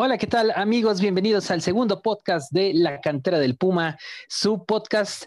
Hola, 0.00 0.16
¿qué 0.16 0.28
tal 0.28 0.52
amigos? 0.54 1.00
Bienvenidos 1.00 1.50
al 1.50 1.60
segundo 1.60 2.02
podcast 2.02 2.52
de 2.52 2.72
La 2.72 3.00
Cantera 3.00 3.40
del 3.40 3.56
Puma, 3.56 3.98
su 4.28 4.64
podcast 4.64 5.24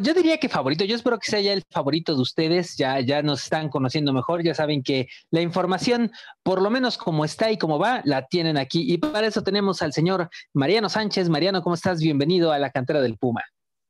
yo 0.00 0.14
diría 0.14 0.38
que 0.38 0.48
favorito, 0.48 0.84
yo 0.84 0.94
espero 0.94 1.18
que 1.18 1.28
sea 1.28 1.40
ya 1.40 1.52
el 1.52 1.64
favorito 1.68 2.14
de 2.14 2.22
ustedes, 2.22 2.76
ya, 2.76 3.00
ya 3.00 3.20
nos 3.22 3.42
están 3.42 3.68
conociendo 3.68 4.12
mejor, 4.12 4.44
ya 4.44 4.54
saben 4.54 4.84
que 4.84 5.08
la 5.32 5.40
información, 5.40 6.12
por 6.44 6.62
lo 6.62 6.70
menos 6.70 6.96
como 6.96 7.24
está 7.24 7.50
y 7.50 7.58
como 7.58 7.80
va, 7.80 8.00
la 8.04 8.28
tienen 8.28 8.56
aquí. 8.56 8.84
Y 8.86 8.98
para 8.98 9.26
eso 9.26 9.42
tenemos 9.42 9.82
al 9.82 9.92
señor 9.92 10.28
Mariano 10.52 10.88
Sánchez. 10.88 11.28
Mariano, 11.28 11.60
¿cómo 11.60 11.74
estás? 11.74 12.00
Bienvenido 12.00 12.52
a 12.52 12.60
la 12.60 12.70
cantera 12.70 13.02
del 13.02 13.18
Puma. 13.18 13.42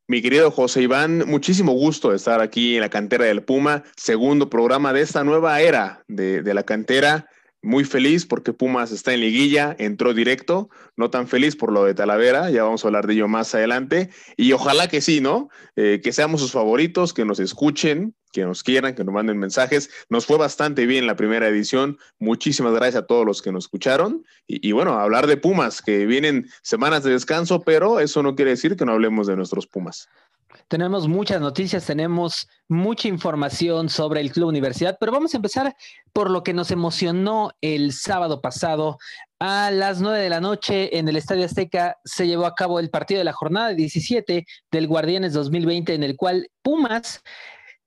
Mi 0.09 0.23
querido 0.23 0.51
José 0.51 0.81
Iván, 0.81 1.25
muchísimo 1.27 1.73
gusto 1.73 2.15
estar 2.15 2.41
aquí 2.41 2.77
en 2.77 2.81
la 2.81 2.89
cantera 2.89 3.27
del 3.27 3.43
Puma, 3.43 3.83
segundo 3.99 4.49
programa 4.49 4.95
de 4.95 5.03
esta 5.03 5.25
nueva 5.25 5.61
era 5.61 6.03
de 6.09 6.55
la 6.55 6.63
cantera 6.63 7.27
muy 7.65 7.85
feliz 7.85 8.27
porque 8.27 8.53
Pumas 8.53 8.93
está 8.93 9.15
en 9.15 9.21
liguilla, 9.21 9.75
entró 9.79 10.15
directo, 10.15 10.69
no 10.97 11.11
tan 11.11 11.27
feliz 11.27 11.57
por 11.57 11.73
lo 11.73 11.85
de 11.85 11.95
Talavera, 11.95 12.51
ya 12.51 12.63
vamos 12.63 12.85
a 12.85 12.89
hablar 12.89 13.07
de 13.07 13.15
ello 13.15 13.29
más 13.29 13.55
adelante, 13.55 14.11
y 14.37 14.53
ojalá 14.53 14.89
que 14.89 15.01
sí, 15.01 15.21
¿no? 15.21 15.49
Eh, 15.77 16.01
que 16.03 16.13
seamos 16.13 16.41
sus 16.41 16.53
favoritos, 16.53 17.13
que 17.13 17.25
nos 17.25 17.41
escuchen, 17.41 18.15
que 18.33 18.45
nos 18.45 18.63
quieran, 18.63 18.95
que 18.95 19.05
nos 19.05 19.15
manden 19.15 19.39
mensajes. 19.39 19.91
Nos 20.09 20.27
fue 20.27 20.37
bastante 20.37 20.87
bien 20.87 21.07
la 21.07 21.17
primera 21.17 21.49
edición, 21.49 21.99
muchísimas 22.19 22.75
gracias 22.75 23.03
a 23.03 23.07
todos 23.07 23.25
los 23.25 23.43
que 23.43 23.53
nos 23.53 23.65
escucharon, 23.65 24.25
y, 24.47 24.69
y 24.69 24.73
bueno, 24.73 24.95
hablar 24.95 25.27
de 25.27 25.37
Pumas, 25.37 25.83
que 25.83 26.07
vienen 26.07 26.49
semanas 26.63 27.03
de 27.03 27.13
descanso, 27.13 27.61
pero 27.61 28.01
eso 28.01 28.23
no 28.23 28.35
quiere 28.35 28.53
decir 28.53 28.77
que 28.77 28.85
no 28.85 28.93
hablemos 28.93 29.27
de 29.27 29.37
nuestros 29.37 29.67
Pumas. 29.67 30.09
Tenemos 30.69 31.09
muchas 31.09 31.41
noticias, 31.41 31.87
tenemos 31.87 32.49
mucha 32.69 33.09
información 33.09 33.89
sobre 33.89 34.21
el 34.21 34.33
Club 34.33 34.49
Universidad, 34.49 34.97
pero 34.99 35.13
vamos 35.13 35.35
a 35.35 35.39
empezar 35.39 35.75
por 36.13 36.31
lo 36.31 36.43
que 36.43 36.55
nos 36.55 36.71
emocionó 36.71 37.51
el 37.61 37.93
sábado 37.93 38.41
pasado. 38.41 38.99
A 39.39 39.71
las 39.71 40.01
nueve 40.01 40.21
de 40.21 40.31
la 40.31 40.41
noche 40.41 40.99
en 40.99 41.09
el 41.09 41.17
Estadio 41.17 41.45
Azteca 41.45 41.97
se 42.05 42.27
llevó 42.27 42.47
a 42.47 42.55
cabo 42.55 42.81
el 42.81 42.91
partido 42.91 43.19
de 43.19 43.25
la 43.25 43.33
jornada 43.33 43.75
17 43.75 44.47
del 44.71 44.87
Guardianes 44.87 45.33
2020, 45.33 45.95
en 45.95 46.03
el 46.03 46.17
cual 46.17 46.49
Pumas 46.63 47.21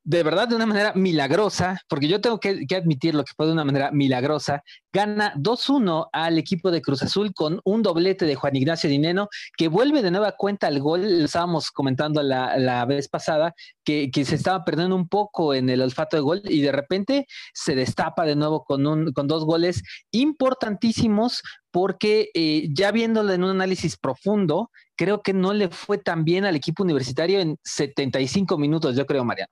de 0.08 0.24
verdad 0.24 0.48
de 0.48 0.56
una 0.56 0.66
manera 0.66 0.94
milagrosa, 0.96 1.82
porque 1.90 2.08
yo 2.08 2.22
tengo 2.22 2.40
que, 2.40 2.66
admitirlo 2.74 3.26
que 3.26 3.34
fue 3.36 3.46
de 3.46 3.52
una 3.52 3.66
manera 3.66 3.92
milagrosa, 3.92 4.64
gana 4.94 5.34
2-1 5.36 6.08
al 6.14 6.38
equipo 6.38 6.72
de 6.72 6.82
Cruz 6.82 7.04
Azul 7.04 7.34
con 7.34 7.60
un 7.66 7.84
doblete 7.84 8.24
de 8.24 8.36
Juan 8.36 8.56
Ignacio 8.56 8.90
Dineno, 8.90 9.28
que 9.58 9.68
vuelve 9.68 10.02
de 10.02 10.10
nueva 10.10 10.32
cuenta 10.38 10.68
al 10.68 10.80
gol, 10.80 11.02
lo 11.02 11.26
estábamos 11.26 11.72
comentando 11.72 12.24
la, 12.24 12.86
vez 12.86 13.10
pasada, 13.10 13.54
que, 13.84 14.10
se 14.24 14.36
estaba 14.36 14.64
perdiendo 14.64 14.96
un 14.96 15.10
poco 15.10 15.54
en 15.54 15.70
el 15.70 15.82
olfato 15.82 16.16
de 16.16 16.22
gol 16.22 16.42
y 16.46 16.62
de 16.62 16.72
repente 16.72 17.28
se 17.54 17.76
destapa 17.76 18.24
de 18.24 18.38
nuevo 18.38 18.64
con, 18.64 18.88
un, 18.88 19.12
con 19.12 19.28
dos 19.28 19.44
goles 19.44 19.84
importantísimos 20.12 21.42
porque 21.70 22.30
eh, 22.34 22.70
ya 22.72 22.92
viéndolo 22.94 23.34
en 23.34 23.44
un 23.44 23.50
análisis 23.50 23.98
profundo, 23.98 24.72
creo 24.96 25.22
que 25.22 25.34
no 25.34 25.52
le 25.52 25.68
fue 25.68 25.98
tan 25.98 26.24
bien 26.24 26.46
al 26.46 26.56
equipo 26.56 26.84
universitario 26.84 27.42
en 27.42 27.58
75 27.66 28.58
minutos, 28.58 28.96
yo 28.96 29.06
creo, 29.06 29.26
Mariano. 29.26 29.52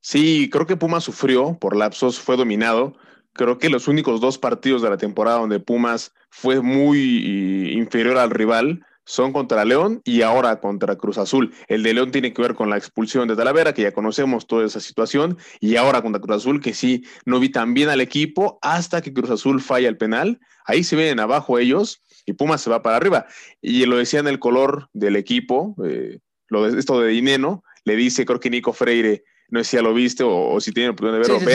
Sí, 0.00 0.48
creo 0.50 0.66
que 0.66 0.76
Pumas 0.76 1.04
sufrió 1.04 1.58
por 1.58 1.76
lapsos, 1.76 2.18
fue 2.18 2.36
dominado. 2.36 2.94
Creo 3.32 3.58
que 3.58 3.70
los 3.70 3.86
únicos 3.86 4.20
dos 4.20 4.38
partidos 4.38 4.82
de 4.82 4.90
la 4.90 4.96
temporada 4.96 5.38
donde 5.38 5.60
Pumas 5.60 6.12
fue 6.30 6.60
muy 6.62 7.72
inferior 7.72 8.18
al 8.18 8.30
rival 8.30 8.84
son 9.04 9.32
contra 9.32 9.64
León 9.64 10.00
y 10.04 10.22
ahora 10.22 10.60
contra 10.60 10.96
Cruz 10.96 11.18
Azul. 11.18 11.52
El 11.68 11.82
de 11.82 11.94
León 11.94 12.12
tiene 12.12 12.32
que 12.32 12.42
ver 12.42 12.54
con 12.54 12.70
la 12.70 12.76
expulsión 12.76 13.26
de 13.28 13.36
Talavera, 13.36 13.74
que 13.74 13.82
ya 13.82 13.92
conocemos 13.92 14.46
toda 14.46 14.64
esa 14.64 14.78
situación, 14.78 15.36
y 15.58 15.76
ahora 15.76 16.00
contra 16.00 16.20
Cruz 16.20 16.36
Azul, 16.36 16.60
que 16.60 16.74
sí, 16.74 17.04
no 17.24 17.40
vi 17.40 17.48
tan 17.48 17.74
bien 17.74 17.88
al 17.88 18.00
equipo 18.00 18.58
hasta 18.62 19.02
que 19.02 19.12
Cruz 19.12 19.30
Azul 19.30 19.60
falla 19.60 19.88
el 19.88 19.96
penal. 19.96 20.38
Ahí 20.64 20.84
se 20.84 20.96
vienen 20.96 21.18
abajo 21.18 21.58
ellos 21.58 22.02
y 22.24 22.34
Pumas 22.34 22.60
se 22.60 22.70
va 22.70 22.82
para 22.82 22.96
arriba. 22.96 23.26
Y 23.60 23.84
lo 23.86 23.96
decía 23.96 24.20
en 24.20 24.28
el 24.28 24.38
color 24.38 24.88
del 24.92 25.16
equipo, 25.16 25.74
eh, 25.84 26.20
lo 26.48 26.68
de, 26.68 26.78
esto 26.78 27.00
de 27.00 27.08
Dineno, 27.08 27.64
le 27.84 27.96
dice, 27.96 28.24
creo 28.24 28.38
que 28.38 28.50
Nico 28.50 28.72
Freire, 28.72 29.24
no 29.50 29.62
sé 29.62 29.70
si 29.70 29.76
ya 29.76 29.82
lo 29.82 29.92
viste 29.92 30.22
o, 30.24 30.60
si 30.60 30.72
tienen 30.72 30.92
oportunidad 30.92 31.22
de 31.22 31.28
verlo, 31.28 31.40
sí, 31.40 31.46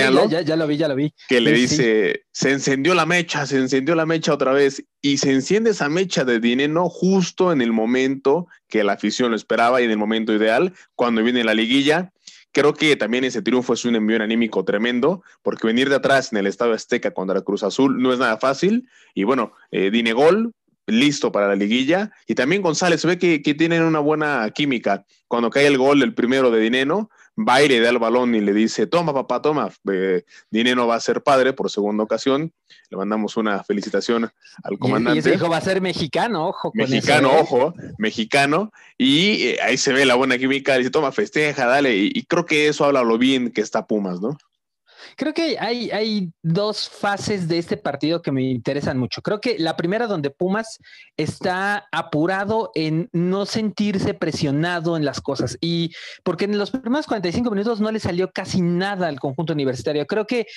ya, 0.46 0.56
lo 0.56 0.68
vi, 0.68 0.78
ya 0.78 0.88
lo 0.88 0.96
vi. 0.96 1.14
Que 1.28 1.40
le 1.42 1.54
dice, 1.54 2.26
se 2.32 2.52
encendió 2.52 2.94
la 2.94 3.06
mecha, 3.06 3.46
se 3.46 3.58
encendió 3.58 3.96
la 3.96 4.06
mecha 4.06 4.34
otra 4.34 4.52
vez 4.52 4.84
y 5.02 5.18
se 5.18 5.32
enciende 5.32 5.72
esa 5.72 5.90
mecha 5.90 6.26
de 6.26 6.40
dinero 6.40 6.90
justo 6.90 7.52
en 7.52 7.62
el 7.62 7.72
momento 7.72 8.48
que 8.68 8.84
la 8.84 8.94
afición 8.94 9.32
lo 9.32 9.38
esperaba 9.38 9.82
y 9.82 9.86
en 9.86 9.92
el 9.92 9.98
momento 9.98 10.34
ideal, 10.34 10.74
cuando 10.96 11.24
viene 11.24 11.44
la 11.44 11.54
liguilla. 11.54 12.12
Creo 12.52 12.74
que 12.74 12.96
también 12.96 13.26
ese 13.26 13.42
triunfo 13.42 13.74
es 13.74 13.84
un 13.84 13.98
envío 13.98 14.22
anímico 14.24 14.64
tremendo, 14.64 15.24
porque 15.42 15.68
venir 15.68 15.90
de 15.90 15.96
atrás 15.96 16.32
en 16.32 16.38
el 16.38 16.48
Estado 16.48 16.72
Azteca 16.72 17.12
contra 17.12 17.42
Cruz 17.42 17.64
Azul 17.64 18.02
no 18.02 18.14
es 18.14 18.20
nada 18.20 18.38
fácil. 18.38 18.88
Y 19.14 19.26
bueno, 19.26 19.52
eh, 19.72 19.92
Dinegol, 19.92 20.54
listo 20.88 21.32
para 21.32 21.50
la 21.50 21.56
liguilla. 21.56 22.12
Y 22.28 22.36
también 22.36 22.62
González, 22.62 23.02
se 23.02 23.08
ve 23.08 23.18
que, 23.18 23.42
que, 23.42 23.54
tienen 23.56 23.84
una 23.84 24.00
buena 24.00 24.50
química. 24.52 25.06
Cuando 25.28 25.50
cae 25.50 25.68
el 25.68 25.78
gol, 25.78 26.02
el 26.02 26.14
primero 26.14 26.52
de 26.52 26.62
Dineno, 26.62 27.10
va 27.38 27.62
y 27.62 27.68
le 27.68 27.80
da 27.80 27.90
el 27.90 28.00
balón 28.00 28.36
y 28.36 28.42
le 28.42 28.54
dice, 28.54 28.88
toma 28.88 29.14
papá, 29.14 29.42
toma, 29.42 29.72
eh, 29.92 30.24
Dineno 30.50 30.88
va 30.88 30.96
a 30.96 31.00
ser 31.00 31.22
padre 31.22 31.54
por 31.54 31.70
segunda 31.70 32.04
ocasión. 32.04 32.54
Le 32.90 32.98
mandamos 32.98 33.36
una 33.38 33.64
felicitación 33.64 34.30
al 34.64 34.80
comandante. 34.80 35.18
Y, 35.18 35.20
ese 35.20 35.34
hijo 35.34 35.50
va 35.50 35.58
a 35.58 35.62
ser 35.62 35.82
mexicano, 35.82 36.48
ojo. 36.48 36.72
mexicano, 36.74 37.32
¿eh? 37.32 37.40
ojo, 37.40 37.74
mexicano. 37.98 38.72
Y 38.98 39.44
eh, 39.44 39.60
ahí 39.64 39.78
se 39.78 39.92
ve 39.94 40.06
la 40.06 40.16
buena 40.16 40.38
química, 40.38 40.78
dice, 40.78 40.92
toma, 40.92 41.12
festeja, 41.12 41.66
dale. 41.66 41.96
Y, 41.96 42.12
y 42.14 42.24
creo 42.26 42.46
que 42.46 42.68
eso 42.68 42.86
habla 42.86 43.04
lo 43.04 43.18
bien 43.18 43.52
que 43.52 43.62
está 43.62 43.86
Pumas, 43.86 44.22
¿no? 44.22 44.38
Creo 45.16 45.34
que 45.34 45.58
hay, 45.60 46.32
dos 46.44 46.90
fases 46.90 47.48
de 47.48 47.58
este 47.58 47.78
partido 47.78 48.22
que 48.22 48.32
me 48.32 48.44
interesan 48.44 48.98
mucho. 48.98 49.22
Creo 49.22 49.40
que 49.40 49.58
la 49.58 49.78
primera 49.78 50.08
donde 50.08 50.30
Pumas 50.30 50.80
está 51.18 51.88
apurado 51.92 52.72
en 52.76 53.10
no 53.14 53.46
sentirse 53.46 54.14
presionado 54.14 54.98
en 54.98 55.06
las 55.06 55.22
cosas 55.22 55.58
y 55.62 55.92
porque 56.24 56.46
en 56.46 56.58
los 56.58 56.72
primeros 56.72 57.08
45 57.08 57.50
minutos 57.50 57.80
no 57.80 57.92
le 57.92 58.00
salió 58.00 58.32
casi 58.32 58.62
nada 58.62 59.08
al 59.08 59.20
conjunto 59.20 59.54
universitario. 59.54 60.06
Creo 60.06 60.26
que 60.26 60.48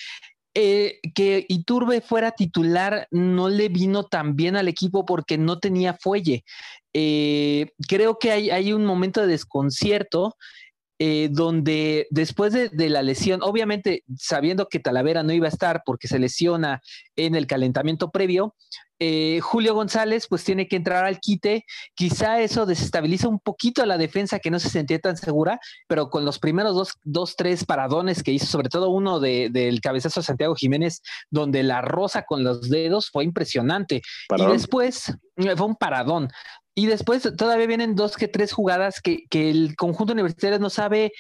eh, 0.55 0.99
que 1.15 1.45
Iturbe 1.49 2.01
fuera 2.01 2.33
titular 2.33 3.07
no 3.11 3.49
le 3.49 3.69
vino 3.69 4.05
tan 4.05 4.35
bien 4.35 4.57
al 4.57 4.67
equipo 4.67 5.05
porque 5.05 5.39
no 5.39 5.61
tenía 5.61 5.95
fuelle. 5.95 6.45
Eh, 6.93 7.71
creo 7.87 8.19
que 8.19 8.33
hay 8.33 8.73
un 8.73 8.85
momento 8.85 9.21
de 9.21 9.29
desconcierto 9.29 10.37
eh, 11.01 11.29
donde 11.31 12.09
después 12.11 12.53
de, 12.53 12.89
la 12.89 13.03
lesión, 13.03 13.41
obviamente 13.43 14.03
sabiendo 14.17 14.69
que 14.69 14.81
Talavera 14.81 15.23
no 15.23 15.33
iba 15.33 15.47
a 15.47 15.51
estar 15.51 15.83
porque 15.85 16.09
se 16.09 16.19
lesiona 16.19 16.83
en 17.15 17.37
el 17.37 17.47
calentamiento 17.47 18.11
previo, 18.11 18.57
eh, 19.01 19.39
Julio 19.41 19.75
González 19.75 20.27
pues 20.29 20.43
tiene 20.43 20.67
que 20.67 20.75
entrar 20.75 21.05
al 21.05 21.21
quite, 21.21 21.65
quizá 21.95 22.41
eso 22.41 22.67
desestabiliza 22.67 23.29
un 23.29 23.39
poquito 23.39 23.81
a 23.81 23.87
la 23.87 23.97
defensa 23.97 24.41
que 24.41 24.51
no 24.51 24.59
se 24.59 24.71
sentía 24.71 24.99
tan 24.99 25.17
segura, 25.17 25.61
pero 25.87 26.11
con 26.11 26.25
los 26.25 26.41
primeros 26.41 26.75
dos, 26.75 26.95
dos 27.05 27.37
tres 27.37 27.65
paradones 27.65 28.25
que 28.25 28.33
hizo, 28.33 28.47
sobre 28.47 28.69
todo 28.69 28.91
uno 28.91 29.21
del 29.21 29.81
cabezazo 29.81 30.19
de 30.19 30.27
Santiago 30.27 30.57
Jiménez, 30.57 31.03
donde 31.31 31.63
la 31.63 31.81
rosa 31.81 32.25
con 32.25 32.43
los 32.43 32.69
dedos 32.71 33.11
fue 33.11 33.23
impresionante. 33.23 34.03
Y 34.37 34.47
después 34.47 35.13
fue 35.37 35.67
un 35.67 35.77
paradón. 35.77 36.29
Y 36.79 36.87
después 36.87 37.29
todavía 37.37 37.67
vienen 37.67 37.97
dos 37.97 38.17
que 38.17 38.29
tres 38.29 38.53
jugadas 38.53 39.01
que, 39.01 39.27
el 39.33 39.75
conjunto 39.75 40.13
universitario 40.13 40.61
no 40.61 40.71
sabe 40.71 41.11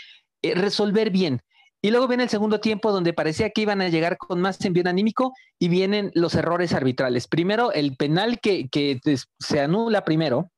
eh, 0.40 0.54
resolver 0.54 1.10
bien. 1.10 1.40
Y 1.82 1.90
luego 1.90 2.06
viene 2.06 2.22
el 2.22 2.28
segundo 2.28 2.60
tiempo 2.60 2.92
donde 2.92 3.12
parecía 3.12 3.50
que 3.50 3.62
iban 3.62 3.80
a 3.80 3.88
llegar 3.88 4.18
con 4.18 4.40
más 4.40 4.64
envío 4.64 4.84
anímico 4.86 5.32
y 5.58 5.66
vienen 5.66 6.12
los 6.14 6.36
errores 6.36 6.74
arbitrales. 6.74 7.26
Primero, 7.26 7.72
el 7.72 7.96
penal 7.96 8.38
que, 8.38 8.68
que 8.68 9.00
se 9.40 9.60
anula 9.60 10.04
primero, 10.04 10.52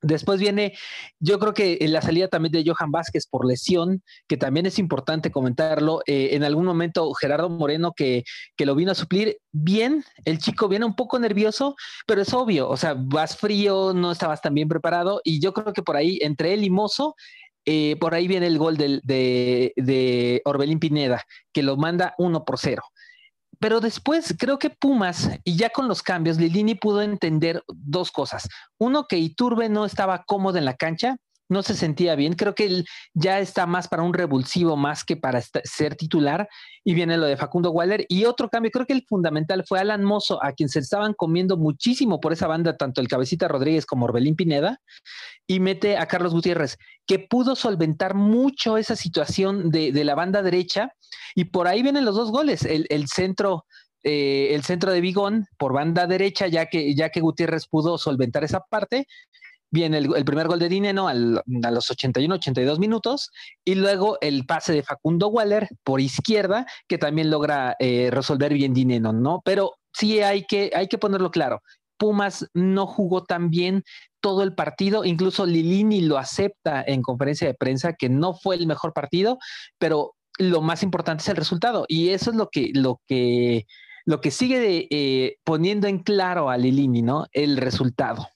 Después 0.00 0.38
viene, 0.38 0.74
yo 1.18 1.40
creo 1.40 1.54
que 1.54 1.76
la 1.88 2.00
salida 2.00 2.28
también 2.28 2.52
de 2.52 2.64
Johan 2.64 2.92
Vázquez 2.92 3.26
por 3.26 3.44
lesión, 3.44 4.02
que 4.28 4.36
también 4.36 4.66
es 4.66 4.78
importante 4.78 5.32
comentarlo. 5.32 6.02
Eh, 6.06 6.30
en 6.32 6.44
algún 6.44 6.66
momento 6.66 7.12
Gerardo 7.14 7.48
Moreno 7.48 7.92
que, 7.96 8.22
que, 8.56 8.66
lo 8.66 8.76
vino 8.76 8.92
a 8.92 8.94
suplir 8.94 9.38
bien, 9.50 10.04
el 10.24 10.38
chico 10.38 10.68
viene 10.68 10.84
un 10.84 10.94
poco 10.94 11.18
nervioso, 11.18 11.74
pero 12.06 12.22
es 12.22 12.32
obvio, 12.32 12.68
o 12.68 12.76
sea, 12.76 12.94
vas 12.96 13.36
frío, 13.36 13.92
no 13.92 14.12
estabas 14.12 14.40
tan 14.40 14.54
bien 14.54 14.68
preparado 14.68 15.20
y 15.24 15.40
yo 15.40 15.52
creo 15.52 15.72
que 15.72 15.82
por 15.82 15.96
ahí, 15.96 16.18
entre 16.22 16.54
él 16.54 16.62
y 16.62 16.70
Mozo, 16.70 17.16
eh, 17.64 17.96
por 18.00 18.14
ahí 18.14 18.28
viene 18.28 18.46
el 18.46 18.58
gol 18.58 18.76
de, 18.76 19.00
de, 19.02 19.72
de 19.76 20.42
Orbelín 20.44 20.78
Pineda, 20.78 21.24
que 21.52 21.62
lo 21.62 21.76
manda 21.76 22.14
uno 22.18 22.44
por 22.44 22.58
cero. 22.58 22.82
Pero 23.60 23.80
después 23.80 24.34
creo 24.38 24.58
que 24.58 24.70
Pumas, 24.70 25.30
y 25.44 25.56
ya 25.56 25.70
con 25.70 25.88
los 25.88 26.02
cambios, 26.02 26.38
Lilini 26.38 26.74
pudo 26.74 27.02
entender 27.02 27.62
dos 27.68 28.12
cosas. 28.12 28.48
Uno, 28.78 29.06
que 29.08 29.18
Iturbe 29.18 29.68
no 29.68 29.84
estaba 29.84 30.22
cómodo 30.24 30.58
en 30.58 30.64
la 30.64 30.76
cancha, 30.76 31.16
no 31.48 31.62
se 31.62 31.74
sentía 31.74 32.14
bien. 32.14 32.34
Creo 32.34 32.54
que 32.54 32.66
él 32.66 32.86
ya 33.14 33.38
está 33.38 33.66
más 33.66 33.88
para 33.88 34.02
un 34.02 34.14
revulsivo 34.14 34.76
más 34.76 35.04
que 35.04 35.16
para 35.16 35.40
ser 35.40 35.96
titular. 35.96 36.48
Y 36.84 36.94
viene 36.94 37.16
lo 37.16 37.26
de 37.26 37.36
Facundo 37.36 37.70
Waller. 37.70 38.06
Y 38.08 38.24
otro 38.24 38.48
cambio, 38.48 38.70
creo 38.70 38.86
que 38.86 38.92
el 38.92 39.04
fundamental 39.06 39.64
fue 39.66 39.80
Alan 39.80 40.04
Mozo, 40.04 40.42
a 40.42 40.52
quien 40.52 40.68
se 40.68 40.78
estaban 40.78 41.14
comiendo 41.14 41.56
muchísimo 41.56 42.20
por 42.20 42.32
esa 42.32 42.46
banda, 42.46 42.76
tanto 42.76 43.00
el 43.00 43.08
Cabecita 43.08 43.48
Rodríguez 43.48 43.86
como 43.86 44.04
Orbelín 44.04 44.36
Pineda, 44.36 44.80
y 45.46 45.60
mete 45.60 45.96
a 45.96 46.06
Carlos 46.06 46.32
Gutiérrez, 46.32 46.78
que 47.06 47.18
pudo 47.18 47.56
solventar 47.56 48.14
mucho 48.14 48.76
esa 48.76 48.96
situación 48.96 49.70
de, 49.70 49.92
la 50.04 50.14
banda 50.14 50.42
derecha. 50.42 50.92
Y 51.34 51.46
por 51.46 51.68
ahí 51.68 51.82
vienen 51.82 52.04
los 52.04 52.14
dos 52.14 52.30
goles. 52.30 52.64
El, 52.64 52.86
el 52.88 53.08
centro 53.08 53.64
eh, 54.04 54.54
el 54.54 54.62
centro 54.62 54.92
de 54.92 55.00
Bigón 55.00 55.46
por 55.58 55.72
banda 55.72 56.06
derecha, 56.06 56.46
ya 56.46 56.66
que, 56.66 56.94
ya 56.94 57.10
que 57.10 57.20
Gutiérrez 57.20 57.66
pudo 57.66 57.98
solventar 57.98 58.44
esa 58.44 58.60
parte. 58.60 59.06
Viene 59.70 59.98
el, 59.98 60.24
primer 60.24 60.48
gol 60.48 60.58
de 60.58 60.68
Dineno 60.68 61.08
al, 61.08 61.42
a 61.62 61.70
los 61.70 61.90
81, 61.90 62.36
82 62.36 62.78
minutos 62.78 63.30
y 63.64 63.74
luego 63.74 64.16
el 64.22 64.46
pase 64.46 64.72
de 64.72 64.82
Facundo 64.82 65.28
Waller 65.28 65.68
por 65.84 66.00
izquierda, 66.00 66.66
que 66.86 66.96
también 66.96 67.30
logra 67.30 67.76
eh, 67.78 68.08
resolver 68.10 68.54
bien 68.54 68.72
Dineno, 68.72 69.12
¿no? 69.12 69.42
Pero 69.44 69.74
sí 69.92 70.20
hay 70.20 70.44
que, 70.44 70.70
hay 70.74 70.88
que 70.88 70.98
ponerlo 70.98 71.30
claro. 71.30 71.60
Pumas 71.98 72.46
no 72.54 72.86
jugó 72.86 73.24
tan 73.24 73.50
bien 73.50 73.82
todo 74.20 74.42
el 74.42 74.54
partido, 74.54 75.04
incluso 75.04 75.46
Lilini 75.46 76.00
lo 76.00 76.16
acepta 76.16 76.82
en 76.86 77.02
conferencia 77.02 77.46
de 77.46 77.54
prensa 77.54 77.92
que 77.92 78.08
no 78.08 78.34
fue 78.34 78.56
el 78.56 78.66
mejor 78.66 78.92
partido, 78.92 79.38
pero 79.78 80.14
lo 80.38 80.62
más 80.62 80.82
importante 80.82 81.22
es 81.22 81.28
el 81.28 81.36
resultado 81.36 81.84
y 81.88 82.10
eso 82.10 82.30
es 82.30 82.36
lo 82.36 82.48
que, 82.48 82.70
lo 82.72 83.00
que, 83.06 83.66
lo 84.04 84.20
que 84.20 84.30
sigue 84.30 84.86
eh, 84.90 85.36
poniendo 85.44 85.88
en 85.88 85.98
claro 85.98 86.48
a 86.48 86.56
Lilini, 86.56 87.02
¿no? 87.02 87.26
El 87.32 87.56
resultado. 87.56 88.28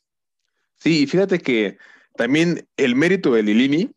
Sí, 0.82 1.06
fíjate 1.06 1.38
que 1.38 1.78
también 2.16 2.66
el 2.76 2.96
mérito 2.96 3.32
de 3.32 3.44
Lilini 3.44 3.90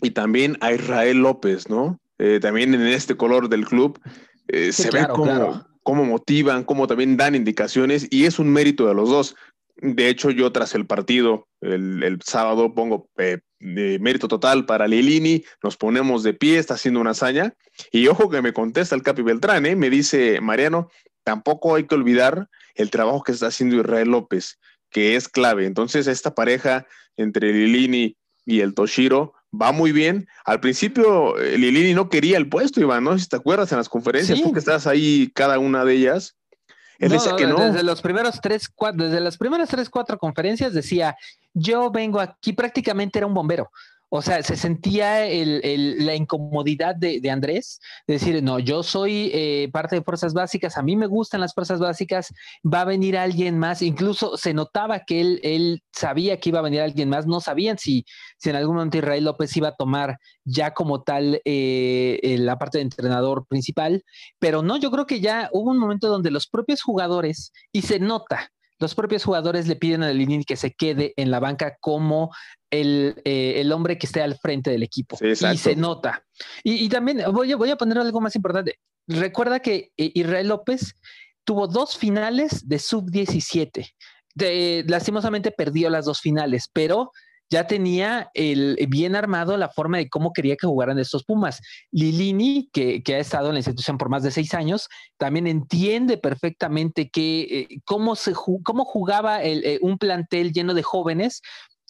y 0.00 0.10
también 0.10 0.56
a 0.60 0.72
Israel 0.72 1.18
López, 1.18 1.68
¿no? 1.68 2.00
Eh, 2.18 2.38
también 2.40 2.72
en 2.72 2.82
este 2.82 3.16
color 3.16 3.48
del 3.48 3.66
club 3.66 4.00
eh, 4.46 4.72
se 4.72 4.90
ve 4.90 5.08
como, 5.08 5.66
cómo 5.82 6.04
motivan, 6.04 6.62
cómo 6.62 6.86
también 6.86 7.16
dan 7.16 7.34
indicaciones 7.34 8.06
y 8.10 8.26
es 8.26 8.38
un 8.38 8.50
mérito 8.50 8.86
de 8.86 8.94
los 8.94 9.08
dos. 9.08 9.34
De 9.76 10.08
hecho, 10.08 10.30
yo 10.30 10.52
tras 10.52 10.76
el 10.76 10.86
partido, 10.86 11.48
el, 11.60 12.20
sábado, 12.24 12.72
pongo 12.74 13.08
eh, 13.18 13.40
mérito 13.58 14.28
total 14.28 14.66
para 14.66 14.86
Lilini, 14.86 15.42
nos 15.64 15.76
ponemos 15.76 16.22
de 16.22 16.32
pie, 16.32 16.58
está 16.58 16.74
haciendo 16.74 17.00
una 17.00 17.10
hazaña. 17.10 17.54
Y 17.90 18.06
ojo 18.06 18.30
que 18.30 18.40
me 18.40 18.52
contesta 18.52 18.94
el 18.94 19.02
Capi 19.02 19.22
Beltrán, 19.22 19.66
¿eh? 19.66 19.74
me 19.74 19.90
dice 19.90 20.40
Mariano, 20.40 20.90
tampoco 21.24 21.74
hay 21.74 21.88
que 21.88 21.96
olvidar 21.96 22.48
el 22.76 22.90
trabajo 22.90 23.24
que 23.24 23.32
está 23.32 23.48
haciendo 23.48 23.76
Israel 23.76 24.10
López, 24.10 24.60
que 24.94 25.16
es 25.16 25.28
clave. 25.28 25.66
Entonces, 25.66 26.06
esta 26.06 26.36
pareja 26.36 26.86
entre 27.16 27.52
Lilini 27.52 28.16
y 28.46 28.60
el 28.60 28.74
Toshiro 28.74 29.34
va 29.52 29.72
muy 29.72 29.90
bien. 29.90 30.28
Al 30.44 30.60
principio, 30.60 31.36
eh, 31.38 31.58
Lilini 31.58 31.94
no 31.94 32.08
quería 32.08 32.36
el 32.36 32.48
puesto, 32.48 32.80
Iván, 32.80 33.02
¿no? 33.02 33.18
Si 33.18 33.28
te 33.28 33.34
acuerdas 33.34 33.72
en 33.72 33.78
las 33.78 33.88
conferencias, 33.88 34.40
tú 34.40 34.52
que 34.52 34.60
estás 34.60 34.86
ahí 34.86 35.32
cada 35.34 35.58
una 35.58 35.84
de 35.84 35.94
ellas. 35.94 36.36
Él 37.00 37.10
decía 37.10 37.34
que 37.34 37.44
no. 37.44 37.58
Desde 37.58 37.82
los 37.82 38.00
primeros 38.02 38.40
tres, 38.40 38.68
cuatro, 38.68 39.04
desde 39.04 39.20
las 39.20 39.36
primeras 39.36 39.68
tres, 39.68 39.90
cuatro 39.90 40.16
conferencias 40.16 40.72
decía, 40.72 41.16
yo 41.52 41.90
vengo 41.90 42.20
aquí, 42.20 42.52
prácticamente 42.52 43.18
era 43.18 43.26
un 43.26 43.34
bombero. 43.34 43.72
O 44.16 44.22
sea, 44.22 44.40
se 44.44 44.56
sentía 44.56 45.26
la 45.26 46.14
incomodidad 46.14 46.94
de, 46.94 47.28
Andrés, 47.32 47.80
de 48.06 48.14
decir, 48.14 48.40
no, 48.44 48.60
yo 48.60 48.84
soy 48.84 49.32
eh, 49.34 49.68
parte 49.72 49.96
de 49.96 50.02
fuerzas 50.04 50.32
básicas, 50.32 50.78
a 50.78 50.82
mí 50.82 50.94
me 50.94 51.08
gustan 51.08 51.40
las 51.40 51.52
fuerzas 51.52 51.80
básicas, 51.80 52.32
va 52.64 52.82
a 52.82 52.84
venir 52.84 53.18
alguien 53.18 53.58
más, 53.58 53.82
incluso 53.82 54.36
se 54.36 54.54
notaba 54.54 55.00
que 55.00 55.20
él, 55.20 55.40
él 55.42 55.82
sabía 55.92 56.38
que 56.38 56.50
iba 56.50 56.60
a 56.60 56.62
venir 56.62 56.82
alguien 56.82 57.08
más, 57.08 57.26
no 57.26 57.40
sabían 57.40 57.76
si, 57.76 58.04
si 58.38 58.50
en 58.50 58.54
algún 58.54 58.76
momento 58.76 58.98
Israel 58.98 59.24
López 59.24 59.56
iba 59.56 59.70
a 59.70 59.74
tomar 59.74 60.16
ya 60.44 60.74
como 60.74 61.02
tal 61.02 61.40
eh, 61.44 62.20
eh, 62.22 62.38
la 62.38 62.56
parte 62.56 62.78
de 62.78 62.82
entrenador 62.82 63.48
principal, 63.48 64.04
pero 64.38 64.62
no, 64.62 64.76
yo 64.76 64.92
creo 64.92 65.06
que 65.06 65.18
ya 65.18 65.50
hubo 65.52 65.72
un 65.72 65.78
momento 65.78 66.06
donde 66.06 66.30
los 66.30 66.46
propios 66.46 66.82
jugadores, 66.82 67.52
y 67.72 67.82
se 67.82 67.98
nota, 67.98 68.52
los 68.78 68.94
propios 68.94 69.24
jugadores 69.24 69.68
le 69.68 69.76
piden 69.76 70.02
a 70.02 70.10
Lilini 70.10 70.44
que 70.44 70.56
se 70.56 70.72
quede 70.72 71.14
en 71.16 71.30
la 71.30 71.40
banca 71.40 71.76
como 71.80 72.34
el, 72.70 73.20
eh, 73.24 73.60
el 73.60 73.72
hombre 73.72 73.98
que 73.98 74.06
esté 74.06 74.20
al 74.20 74.36
frente 74.36 74.70
del 74.70 74.82
equipo. 74.82 75.16
y 75.20 75.56
se 75.56 75.76
nota. 75.76 76.24
Y, 76.62 76.88
también 76.88 77.22
voy 77.32 77.52
a, 77.52 77.56
voy 77.56 77.70
a 77.70 77.76
poner 77.76 77.98
algo 77.98 78.20
más 78.20 78.34
importante. 78.36 78.78
Recuerda 79.06 79.60
que 79.60 79.92
eh, 79.96 80.10
Israel 80.14 80.48
López 80.48 80.94
tuvo 81.44 81.68
dos 81.68 81.96
finales 81.96 82.68
de 82.68 82.78
sub-17. 82.78 83.90
lastimosamente 84.88 85.50
perdió 85.50 85.90
las 85.90 86.06
dos 86.06 86.20
finales, 86.20 86.68
pero 86.72 87.12
ya 87.54 87.68
tenía 87.68 88.32
el, 88.34 88.76
bien 88.88 89.14
armado 89.14 89.56
la 89.56 89.68
forma 89.68 89.98
de 89.98 90.08
cómo 90.08 90.32
quería 90.32 90.56
que 90.56 90.66
jugaran 90.66 90.98
estos 90.98 91.22
Pumas. 91.22 91.60
Lilini, 91.92 92.68
que, 92.72 93.00
ha 93.06 93.18
estado 93.18 93.46
en 93.46 93.54
la 93.54 93.60
institución 93.60 93.96
por 93.96 94.08
más 94.08 94.24
de 94.24 94.32
seis 94.32 94.54
años, 94.54 94.88
también 95.18 95.46
entiende 95.46 96.18
perfectamente 96.18 97.10
que, 97.10 97.42
eh, 97.42 97.68
cómo, 97.84 98.16
se, 98.16 98.32
cómo 98.64 98.84
jugaba 98.84 99.44
eh, 99.44 99.78
un 99.82 99.98
plantel 99.98 100.52
lleno 100.52 100.74
de 100.74 100.82
jóvenes 100.82 101.42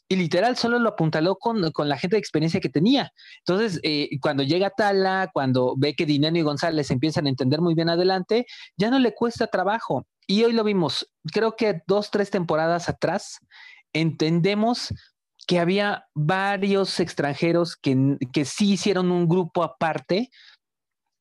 y 0.06 0.16
literal 0.16 0.58
solo 0.58 0.78
lo 0.78 0.90
apuntaló 0.90 1.36
con, 1.36 1.62
la 1.62 1.96
gente 1.96 2.16
de 2.16 2.20
experiencia 2.20 2.60
que 2.60 2.68
tenía. 2.68 3.10
Entonces, 3.38 3.80
eh, 3.84 4.10
cuando 4.20 4.42
llega 4.42 4.68
Tala, 4.68 5.30
cuando 5.32 5.76
ve 5.78 5.94
que 5.94 6.04
Dinero 6.04 6.36
y 6.36 6.42
González 6.42 6.90
empiezan 6.90 7.24
a 7.24 7.30
entender 7.30 7.62
muy 7.62 7.74
bien 7.74 7.88
adelante, 7.88 8.44
ya 8.76 8.90
no 8.90 8.98
le 8.98 9.14
cuesta 9.14 9.46
trabajo. 9.46 10.06
Y 10.26 10.44
hoy 10.44 10.52
lo 10.52 10.62
vimos, 10.62 11.10
creo 11.32 11.56
que 11.56 11.80
dos, 11.86 12.10
tres 12.10 12.28
temporadas 12.28 12.90
atrás, 12.90 13.38
entendemos 13.94 14.92
que 15.46 15.58
había 15.58 16.06
varios 16.14 17.00
extranjeros 17.00 17.76
que, 17.76 18.16
que 18.32 18.44
sí 18.44 18.72
hicieron 18.72 19.10
un 19.10 19.28
grupo 19.28 19.62
aparte. 19.62 20.30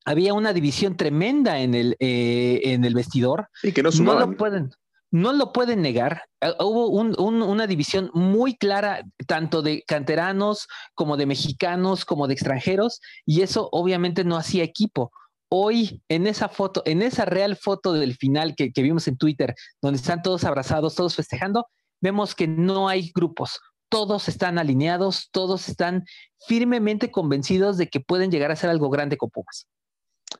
Había 0.04 0.34
una 0.34 0.52
división 0.52 0.96
tremenda 0.96 1.60
en 1.60 1.74
el, 1.74 1.96
eh, 1.98 2.60
en 2.64 2.84
el 2.84 2.94
vestidor. 2.94 3.48
Y 3.62 3.72
que 3.72 3.82
no 3.82 3.90
No 3.90 4.18
lo 4.18 4.36
pueden, 4.36 4.70
no 5.10 5.32
lo 5.32 5.52
pueden 5.52 5.82
negar. 5.82 6.22
Eh, 6.40 6.52
hubo 6.60 6.88
una 6.88 7.66
división 7.66 8.10
muy 8.14 8.56
clara, 8.56 9.02
tanto 9.26 9.62
de 9.62 9.82
canteranos 9.86 10.66
como 10.94 11.16
de 11.16 11.26
mexicanos, 11.26 12.04
como 12.04 12.26
de 12.26 12.34
extranjeros, 12.34 13.00
y 13.24 13.42
eso 13.42 13.68
obviamente 13.72 14.24
no 14.24 14.36
hacía 14.36 14.64
equipo. 14.64 15.12
Hoy, 15.50 16.02
en 16.08 16.26
esa 16.26 16.48
foto, 16.48 16.82
en 16.84 17.00
esa 17.02 17.26
real 17.26 17.56
foto 17.56 17.92
del 17.92 18.16
final 18.16 18.54
que, 18.56 18.72
que 18.72 18.82
vimos 18.82 19.06
en 19.06 19.16
Twitter, 19.16 19.54
donde 19.80 19.98
están 19.98 20.22
todos 20.22 20.44
abrazados, 20.44 20.94
todos 20.94 21.14
festejando, 21.14 21.66
vemos 22.00 22.34
que 22.34 22.48
no 22.48 22.88
hay 22.88 23.12
grupos 23.14 23.60
todos 23.88 24.28
están 24.28 24.58
alineados, 24.58 25.28
todos 25.30 25.68
están 25.68 26.04
firmemente 26.46 27.10
convencidos 27.10 27.76
de 27.76 27.88
que 27.88 28.00
pueden 28.00 28.30
llegar 28.30 28.50
a 28.50 28.56
ser 28.56 28.70
algo 28.70 28.90
grande 28.90 29.16
con 29.16 29.30
Pumas. 29.30 29.66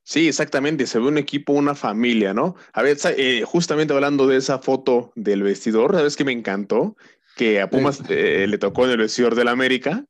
Sí, 0.03 0.29
exactamente, 0.29 0.87
se 0.87 0.99
ve 0.99 1.07
un 1.07 1.19
equipo, 1.19 1.53
una 1.53 1.75
familia, 1.75 2.35
¿no? 2.35 2.57
A 2.73 2.83
ver, 2.83 2.99
eh, 3.17 3.45
justamente 3.47 3.95
hablando 3.95 4.27
de 4.27 4.37
esa 4.37 4.59
foto 4.59 5.13
del 5.15 5.43
vestidor, 5.43 5.95
¿sabes 5.95 6.17
qué 6.17 6.25
me 6.25 6.33
encantó? 6.33 6.97
Que 7.37 7.61
a 7.61 7.71
Pumas 7.71 8.03
eh, 8.09 8.47
le 8.49 8.59
tocó 8.59 8.85
en 8.85 8.93
el 8.93 8.99
vestidor 8.99 9.35
del 9.35 9.49
América. 9.49 10.05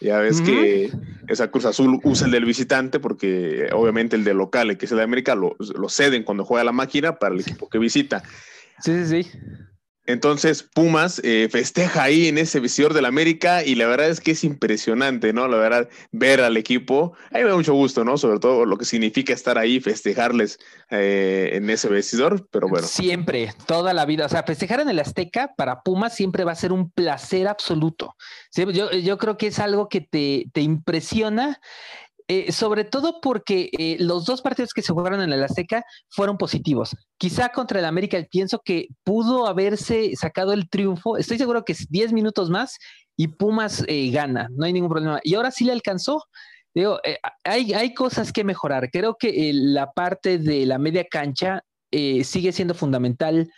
Ya 0.00 0.18
ves 0.18 0.40
que 0.40 0.90
esa 1.28 1.52
Cruz 1.52 1.64
Azul 1.64 2.00
usa 2.02 2.26
el 2.26 2.32
del 2.32 2.44
visitante 2.44 2.98
porque 2.98 3.68
obviamente 3.72 4.16
el 4.16 4.24
del 4.24 4.36
local, 4.36 4.70
el 4.70 4.76
que 4.76 4.86
es 4.86 4.90
el 4.90 4.98
de 4.98 5.04
América, 5.04 5.36
lo, 5.36 5.54
lo 5.58 5.88
ceden 5.88 6.24
cuando 6.24 6.44
juega 6.44 6.64
la 6.64 6.72
máquina 6.72 7.20
para 7.20 7.34
el 7.34 7.40
equipo 7.40 7.68
que 7.68 7.78
visita. 7.78 8.20
Sí, 8.80 9.04
sí, 9.04 9.22
sí. 9.22 9.30
Entonces 10.04 10.64
Pumas 10.64 11.20
eh, 11.22 11.48
festeja 11.50 12.02
ahí 12.02 12.26
en 12.26 12.36
ese 12.36 12.58
visor 12.58 12.92
del 12.92 13.04
América 13.04 13.64
y 13.64 13.76
la 13.76 13.86
verdad 13.86 14.08
es 14.08 14.20
que 14.20 14.32
es 14.32 14.42
impresionante, 14.42 15.32
¿no? 15.32 15.46
La 15.46 15.56
verdad, 15.58 15.88
ver 16.10 16.40
al 16.40 16.56
equipo, 16.56 17.12
a 17.30 17.38
mí 17.38 17.44
me 17.44 17.50
da 17.50 17.56
mucho 17.56 17.74
gusto, 17.74 18.04
¿no? 18.04 18.18
Sobre 18.18 18.40
todo 18.40 18.64
lo 18.64 18.76
que 18.76 18.84
significa 18.84 19.32
estar 19.32 19.58
ahí, 19.58 19.78
festejarles 19.78 20.58
eh, 20.90 21.50
en 21.52 21.70
ese 21.70 21.88
vestidor, 21.88 22.48
pero 22.50 22.68
bueno. 22.68 22.86
Siempre, 22.86 23.52
toda 23.66 23.94
la 23.94 24.04
vida, 24.04 24.26
o 24.26 24.28
sea, 24.28 24.42
festejar 24.42 24.80
en 24.80 24.88
el 24.88 24.98
Azteca 24.98 25.54
para 25.56 25.82
Pumas 25.82 26.16
siempre 26.16 26.42
va 26.42 26.52
a 26.52 26.56
ser 26.56 26.72
un 26.72 26.90
placer 26.90 27.46
absoluto. 27.46 28.16
Yo, 28.54 28.90
yo 28.90 29.18
creo 29.18 29.36
que 29.36 29.46
es 29.46 29.60
algo 29.60 29.88
que 29.88 30.00
te, 30.00 30.46
te 30.52 30.62
impresiona 30.62 31.60
eh, 32.28 32.52
sobre 32.52 32.84
todo 32.84 33.20
porque 33.20 33.70
eh, 33.78 33.96
los 34.00 34.24
dos 34.24 34.42
partidos 34.42 34.72
que 34.72 34.82
se 34.82 34.92
jugaron 34.92 35.20
en 35.20 35.32
el 35.32 35.42
Azteca 35.42 35.84
fueron 36.08 36.38
positivos. 36.38 36.96
Quizá 37.18 37.50
contra 37.50 37.78
el 37.78 37.84
América 37.84 38.18
pienso 38.30 38.60
que 38.64 38.88
pudo 39.04 39.46
haberse 39.46 40.14
sacado 40.16 40.52
el 40.52 40.68
triunfo. 40.68 41.16
Estoy 41.16 41.38
seguro 41.38 41.64
que 41.64 41.72
es 41.72 41.88
10 41.88 42.12
minutos 42.12 42.50
más 42.50 42.78
y 43.16 43.28
Pumas 43.28 43.84
eh, 43.88 44.10
gana, 44.10 44.48
no 44.52 44.64
hay 44.64 44.72
ningún 44.72 44.90
problema. 44.90 45.20
Y 45.22 45.34
ahora 45.34 45.50
sí 45.50 45.64
le 45.64 45.72
alcanzó. 45.72 46.22
Digo, 46.74 46.98
hay, 47.44 47.74
hay 47.74 47.92
cosas 47.92 48.32
que 48.32 48.44
mejorar. 48.44 48.90
Creo 48.90 49.16
que 49.18 49.50
la 49.52 49.92
parte 49.92 50.38
de 50.38 50.64
la 50.64 50.78
media 50.78 51.04
cancha 51.04 51.62
sigue 51.90 52.52
siendo 52.52 52.72
fundamental 52.72 53.50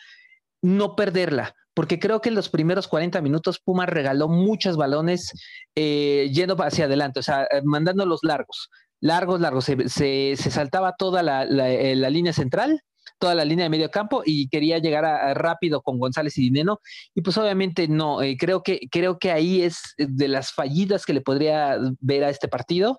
no 0.60 0.96
perderla 0.96 1.54
porque 1.74 1.98
creo 1.98 2.20
que 2.20 2.28
en 2.28 2.36
los 2.36 2.48
primeros 2.48 2.88
40 2.88 3.20
minutos 3.20 3.58
Puma 3.58 3.86
regaló 3.86 4.28
muchos 4.28 4.76
balones 4.76 5.32
eh, 5.74 6.30
yendo 6.32 6.56
hacia 6.62 6.86
adelante, 6.86 7.20
o 7.20 7.22
sea, 7.22 7.44
eh, 7.44 7.62
mandándolos 7.64 8.20
largos, 8.22 8.70
largos, 9.00 9.40
largos. 9.40 9.64
Se, 9.64 10.36
saltaba 10.36 10.94
toda 10.96 11.20
eh, 11.20 11.96
la, 11.96 12.10
línea 12.10 12.32
central, 12.32 12.80
toda 13.18 13.34
la 13.34 13.44
línea 13.44 13.64
de 13.64 13.70
medio 13.70 13.90
campo 13.90 14.22
y 14.24 14.48
quería 14.48 14.78
llegar 14.78 15.04
rápido 15.36 15.82
con 15.82 15.98
González 15.98 16.38
y 16.38 16.42
Dineno. 16.42 16.78
Y 17.14 17.22
pues 17.22 17.36
obviamente 17.36 17.88
no, 17.88 18.18
creo, 18.38 18.62
que, 18.62 18.80
creo 18.90 19.18
que 19.18 19.32
ahí 19.32 19.62
es 19.62 19.94
de 19.98 20.28
las 20.28 20.52
fallidas 20.52 21.04
que 21.04 21.12
le 21.12 21.22
podría 21.22 21.76
ver 22.00 22.24
a 22.24 22.30
este 22.30 22.48
partido. 22.48 22.98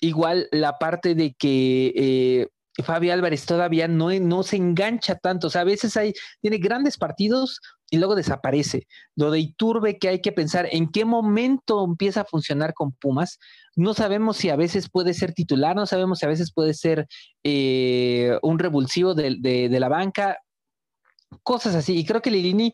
Igual 0.00 0.48
la 0.50 0.78
parte 0.78 1.14
de 1.14 1.34
que 1.34 2.48
Fabi 2.82 3.10
Álvarez 3.10 3.46
todavía 3.46 3.88
no, 3.88 4.10
no 4.10 4.42
se 4.42 4.56
engancha 4.56 5.14
tanto. 5.16 5.46
O 5.46 5.50
sea, 5.50 5.62
a 5.62 5.64
veces 5.64 5.96
hay, 5.96 6.12
tiene 6.40 6.58
grandes 6.58 6.98
partidos, 6.98 7.60
y 7.90 7.98
luego 7.98 8.14
desaparece. 8.14 8.86
Lo 9.14 9.30
de 9.30 9.40
Iturbe 9.40 9.98
que 9.98 10.08
hay 10.08 10.20
que 10.20 10.32
pensar 10.32 10.68
en 10.70 10.88
qué 10.88 11.04
momento 11.04 11.84
empieza 11.84 12.22
a 12.22 12.24
funcionar 12.24 12.74
con 12.74 12.92
Pumas. 12.92 13.38
No 13.76 13.94
sabemos 13.94 14.36
si 14.36 14.50
a 14.50 14.56
veces 14.56 14.88
puede 14.90 15.14
ser 15.14 15.32
titular, 15.32 15.76
no 15.76 15.86
sabemos 15.86 16.18
si 16.18 16.26
a 16.26 16.30
veces 16.30 16.52
puede 16.52 16.74
ser 16.74 17.06
eh, 17.44 18.38
un 18.42 18.58
revulsivo 18.58 19.14
de, 19.14 19.68
la 19.70 19.88
banca, 19.88 20.38
cosas 21.42 21.74
así. 21.74 21.96
Y 21.96 22.04
creo 22.04 22.22
que 22.22 22.30
Lilini, 22.30 22.72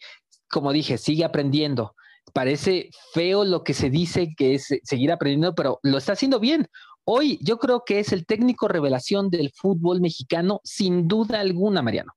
como 0.48 0.72
dije, 0.72 0.98
sigue 0.98 1.24
aprendiendo. 1.24 1.94
Parece 2.32 2.90
feo 3.12 3.44
lo 3.44 3.64
que 3.64 3.74
se 3.74 3.90
dice 3.90 4.32
que 4.36 4.54
es 4.54 4.68
seguir 4.84 5.12
aprendiendo, 5.12 5.54
pero 5.54 5.78
lo 5.82 5.98
está 5.98 6.12
haciendo 6.12 6.40
bien. 6.40 6.68
Hoy 7.04 7.38
yo 7.42 7.58
creo 7.58 7.82
que 7.84 7.98
es 7.98 8.12
el 8.12 8.24
técnico 8.26 8.68
revelación 8.68 9.28
del 9.28 9.50
fútbol 9.54 10.00
mexicano, 10.00 10.60
sin 10.62 11.08
duda 11.08 11.40
alguna, 11.40 11.82
Mariano. 11.82 12.12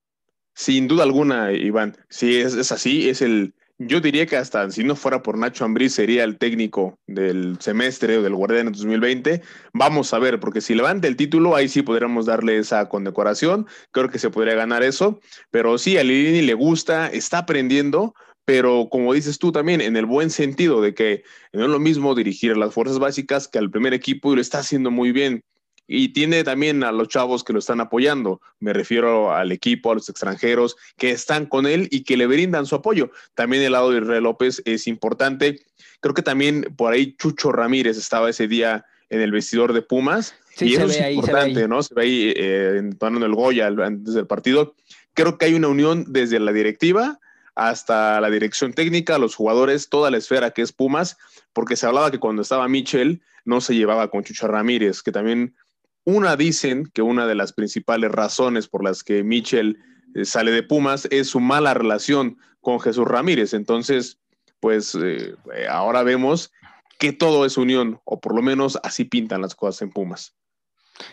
Sin 0.55 0.87
duda 0.87 1.03
alguna, 1.03 1.51
Iván. 1.51 1.97
Si 2.09 2.37
es, 2.37 2.71
así, 2.71 3.09
es 3.09 3.21
el. 3.21 3.53
Yo 3.77 3.99
diría 3.99 4.25
que 4.25 4.37
hasta 4.37 4.71
si 4.71 4.85
no 4.85 4.95
fuera 4.95 5.21
por 5.21 5.37
Nacho 5.37 5.65
Ambriz 5.65 5.93
sería 5.93 6.23
el 6.23 6.37
técnico 6.37 6.97
del 7.07 7.57
semestre 7.59 8.17
o 8.17 8.23
del 8.23 8.33
Guardián 8.33 8.71
2020. 8.71 9.41
Vamos 9.73 10.13
a 10.13 10.19
ver, 10.19 10.39
porque 10.39 10.61
si 10.61 10.73
levanta 10.73 11.09
el 11.09 11.17
título, 11.17 11.57
ahí 11.57 11.67
sí 11.67 11.81
podríamos 11.81 12.25
darle 12.25 12.57
esa 12.57 12.87
condecoración. 12.87 13.67
Creo 13.91 14.09
que 14.09 14.17
se 14.17 14.29
podría 14.29 14.55
ganar 14.55 14.81
eso. 14.81 15.19
Pero 15.51 15.77
sí, 15.77 15.97
a 15.97 16.03
Lilini 16.05 16.41
le 16.41 16.53
gusta, 16.53 17.07
está 17.07 17.39
aprendiendo, 17.39 18.15
pero 18.45 18.87
como 18.89 19.13
dices 19.13 19.39
tú 19.39 19.51
también, 19.51 19.81
en 19.81 19.97
el 19.97 20.05
buen 20.05 20.29
sentido 20.29 20.81
de 20.81 20.93
que 20.93 21.23
no 21.51 21.65
es 21.65 21.69
lo 21.69 21.79
mismo 21.79 22.15
dirigir 22.15 22.53
a 22.53 22.55
las 22.55 22.73
fuerzas 22.73 22.99
básicas 22.99 23.49
que 23.49 23.59
al 23.59 23.71
primer 23.71 23.93
equipo 23.93 24.31
y 24.31 24.35
lo 24.35 24.41
está 24.41 24.59
haciendo 24.59 24.89
muy 24.89 25.11
bien 25.11 25.43
y 25.87 26.09
tiene 26.09 26.43
también 26.43 26.83
a 26.83 26.91
los 26.91 27.07
chavos 27.07 27.43
que 27.43 27.53
lo 27.53 27.59
están 27.59 27.79
apoyando. 27.79 28.41
Me 28.59 28.73
refiero 28.73 29.33
al 29.33 29.51
equipo, 29.51 29.91
a 29.91 29.95
los 29.95 30.09
extranjeros 30.09 30.75
que 30.97 31.11
están 31.11 31.45
con 31.45 31.65
él 31.65 31.87
y 31.91 32.03
que 32.03 32.17
le 32.17 32.27
brindan 32.27 32.65
su 32.65 32.75
apoyo. 32.75 33.11
También 33.35 33.63
el 33.63 33.73
lado 33.73 33.91
de 33.91 34.01
Israel 34.01 34.23
López 34.23 34.61
es 34.65 34.87
importante. 34.87 35.61
Creo 35.99 36.13
que 36.13 36.21
también 36.21 36.73
por 36.75 36.93
ahí 36.93 37.15
Chucho 37.15 37.51
Ramírez 37.51 37.97
estaba 37.97 38.29
ese 38.29 38.47
día 38.47 38.85
en 39.09 39.21
el 39.21 39.31
vestidor 39.31 39.73
de 39.73 39.81
Pumas. 39.81 40.35
y 40.59 40.75
eso 40.75 40.85
es 40.85 40.99
importante, 41.11 41.67
¿no? 41.67 41.83
Se 41.83 41.93
ve 41.93 42.01
ahí 42.01 42.33
eh, 42.35 42.79
el 42.79 43.35
Goya 43.35 43.67
antes 43.67 44.13
del 44.13 44.27
partido. 44.27 44.75
Creo 45.13 45.37
que 45.37 45.45
hay 45.45 45.53
una 45.53 45.67
unión 45.67 46.05
desde 46.07 46.39
la 46.39 46.51
directiva 46.51 47.19
hasta 47.55 48.19
la 48.19 48.29
dirección 48.29 48.73
técnica, 48.73 49.17
los 49.17 49.35
jugadores, 49.35 49.87
toda 49.87 50.11
la 50.11 50.17
esfera 50.17 50.51
que 50.51 50.61
es 50.61 50.73
Pumas, 50.73 51.17
porque 51.53 51.77
se 51.77 51.85
hablaba 51.85 52.11
que 52.11 52.19
cuando 52.19 52.41
estaba 52.41 52.67
Michel 52.67 53.21
no 53.45 53.61
se 53.61 53.75
llevaba 53.75 54.09
con 54.09 54.23
Chucho 54.23 54.47
Ramírez, 54.47 55.01
que 55.01 55.11
también 55.11 55.55
una 56.05 56.35
dicen 56.37 56.89
que 56.93 57.01
una 57.01 57.25
de 57.25 57.35
las 57.35 57.51
principales 57.51 58.11
razones 58.11 58.67
por 58.67 58.83
las 58.83 59.03
que 59.03 59.23
Michel 59.23 59.79
eh, 60.15 60.23
sale 60.23 60.51
de 60.51 60.63
Pumas 60.63 61.07
es 61.11 61.27
su 61.27 61.39
mala 61.39 61.73
relación 61.73 62.37
con 62.61 62.79
Jesús 62.79 63.07
Ramírez. 63.07 63.53
Entonces, 63.53 64.19
pues 64.59 64.95
eh, 64.95 65.35
eh, 65.53 65.67
ahora 65.69 66.03
vemos 66.03 66.51
que 66.99 67.11
todo 67.11 67.45
es 67.45 67.57
unión, 67.57 67.99
o 68.05 68.21
por 68.21 68.35
lo 68.35 68.41
menos 68.41 68.79
así 68.83 69.03
pintan 69.03 69.41
las 69.41 69.55
cosas 69.55 69.81
en 69.81 69.89
Pumas. 69.89 70.33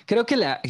Creo 0.06 0.26
que 0.26 0.36
la, 0.36 0.60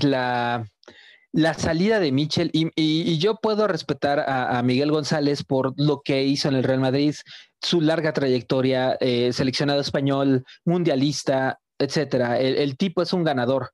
la, 1.33 1.55
salida 1.55 2.01
de 2.01 2.13
Michel, 2.13 2.51
y, 2.55 3.19
yo 3.19 3.37
puedo 3.37 3.69
respetar 3.69 4.25
a, 4.27 4.63
Miguel 4.63 4.91
González 4.91 5.45
por 5.45 5.75
lo 5.77 6.01
que 6.01 6.23
hizo 6.25 6.49
en 6.49 6.55
el 6.55 6.65
Real 6.65 6.81
Madrid, 6.81 7.15
su 7.61 7.83
larga 7.83 8.15
trayectoria, 8.15 8.97
seleccionado 9.33 9.83
español, 9.83 10.45
mundialista, 10.65 11.61
etcétera. 11.79 12.41
el, 12.41 12.79
tipo 12.79 13.03
es 13.03 13.13
un 13.13 13.23
ganador. 13.23 13.73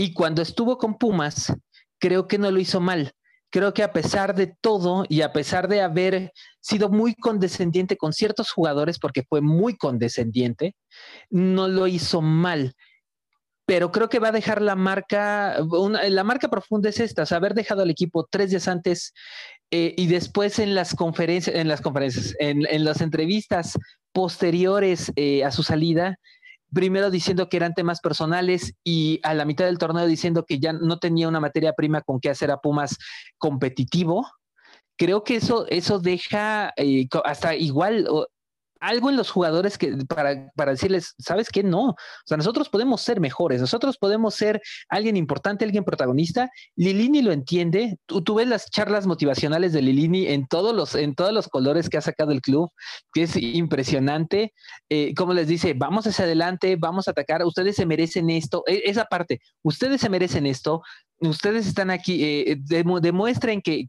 Y 0.00 0.12
cuando 0.12 0.42
estuvo 0.42 0.78
con 0.78 0.96
Pumas, 0.96 1.52
creo 1.98 2.28
que 2.28 2.38
no 2.38 2.50
lo 2.50 2.60
hizo 2.60 2.80
mal. 2.80 3.12
Creo 3.50 3.74
que 3.74 3.82
a 3.82 3.92
pesar 3.92 4.34
de 4.34 4.54
todo 4.60 5.04
y 5.08 5.22
a 5.22 5.32
pesar 5.32 5.68
de 5.68 5.80
haber 5.80 6.32
sido 6.60 6.88
muy 6.88 7.14
condescendiente 7.14 7.96
con 7.96 8.12
ciertos 8.12 8.52
jugadores, 8.52 8.98
porque 8.98 9.24
fue 9.28 9.40
muy 9.40 9.76
condescendiente, 9.76 10.76
no 11.30 11.66
lo 11.66 11.88
hizo 11.88 12.20
mal. 12.20 12.74
Pero 13.66 13.90
creo 13.90 14.08
que 14.08 14.20
va 14.20 14.28
a 14.28 14.32
dejar 14.32 14.62
la 14.62 14.76
marca, 14.76 15.58
la 16.08 16.24
marca 16.24 16.48
profunda 16.48 16.90
es 16.90 17.00
esta, 17.00 17.24
haber 17.34 17.54
dejado 17.54 17.82
al 17.82 17.90
equipo 17.90 18.26
tres 18.30 18.50
días 18.50 18.68
antes 18.68 19.12
eh, 19.70 19.94
y 19.96 20.06
después 20.06 20.58
en 20.58 20.74
las 20.74 20.94
conferencias, 20.94 21.56
en 21.56 21.68
las 21.68 21.80
conferencias, 21.80 22.34
en, 22.38 22.84
las 22.84 23.00
entrevistas 23.00 23.78
posteriores 24.12 25.12
eh, 25.16 25.44
a 25.44 25.50
su 25.50 25.62
salida, 25.62 26.18
primero 26.72 27.10
diciendo 27.10 27.48
que 27.48 27.56
eran 27.56 27.74
temas 27.74 28.00
personales 28.00 28.74
y 28.84 29.20
a 29.22 29.34
la 29.34 29.44
mitad 29.44 29.64
del 29.64 29.78
torneo 29.78 30.06
diciendo 30.06 30.44
que 30.44 30.58
ya 30.58 30.72
no 30.72 30.98
tenía 30.98 31.28
una 31.28 31.40
materia 31.40 31.72
prima 31.72 32.00
con 32.02 32.20
que 32.20 32.30
hacer 32.30 32.50
a 32.50 32.60
Pumas 32.60 32.98
competitivo. 33.38 34.26
Creo 34.96 35.24
que 35.24 35.36
eso, 35.36 35.66
eso 35.68 35.98
deja 35.98 36.72
eh, 36.76 37.08
hasta 37.24 37.54
igual, 37.54 38.08
algo 38.80 39.10
en 39.10 39.16
los 39.16 39.30
jugadores 39.30 39.78
que 39.78 39.96
para, 40.08 40.50
para 40.54 40.72
decirles, 40.72 41.14
¿sabes 41.18 41.48
qué? 41.50 41.62
No. 41.62 41.90
O 41.90 41.96
sea, 42.26 42.36
nosotros 42.36 42.68
podemos 42.68 43.00
ser 43.00 43.20
mejores, 43.20 43.60
nosotros 43.60 43.98
podemos 43.98 44.34
ser 44.34 44.60
alguien 44.88 45.16
importante, 45.16 45.64
alguien 45.64 45.84
protagonista. 45.84 46.50
Lilini 46.76 47.22
lo 47.22 47.32
entiende. 47.32 47.98
Tú, 48.06 48.22
tú 48.22 48.34
ves 48.34 48.48
las 48.48 48.70
charlas 48.70 49.06
motivacionales 49.06 49.72
de 49.72 49.82
Lilini 49.82 50.26
en 50.26 50.46
todos 50.46 50.74
los, 50.74 50.94
en 50.94 51.14
todos 51.14 51.32
los 51.32 51.48
colores 51.48 51.88
que 51.88 51.98
ha 51.98 52.02
sacado 52.02 52.32
el 52.32 52.40
club, 52.40 52.70
que 53.12 53.22
es 53.22 53.36
impresionante. 53.36 54.54
Eh, 54.88 55.14
como 55.14 55.34
les 55.34 55.48
dice, 55.48 55.74
vamos 55.74 56.06
hacia 56.06 56.24
adelante, 56.24 56.76
vamos 56.76 57.08
a 57.08 57.12
atacar, 57.12 57.44
ustedes 57.44 57.76
se 57.76 57.86
merecen 57.86 58.30
esto. 58.30 58.62
E, 58.66 58.82
esa 58.84 59.04
parte, 59.04 59.40
ustedes 59.62 60.00
se 60.00 60.08
merecen 60.08 60.46
esto, 60.46 60.82
ustedes 61.20 61.66
están 61.66 61.90
aquí, 61.90 62.22
eh, 62.22 62.56
demuestren 62.60 63.62
que, 63.62 63.86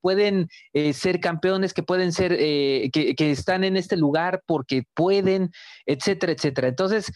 pueden 0.00 0.48
eh, 0.72 0.92
ser 0.92 1.20
campeones, 1.20 1.74
que 1.74 1.82
pueden 1.82 2.12
ser, 2.12 2.36
eh, 2.38 2.90
que, 2.92 3.30
están 3.30 3.64
en 3.64 3.76
este 3.76 3.96
lugar 3.96 4.42
porque 4.46 4.84
pueden, 4.94 5.50
etcétera, 5.86 6.32
etcétera. 6.32 6.68
Entonces, 6.68 7.12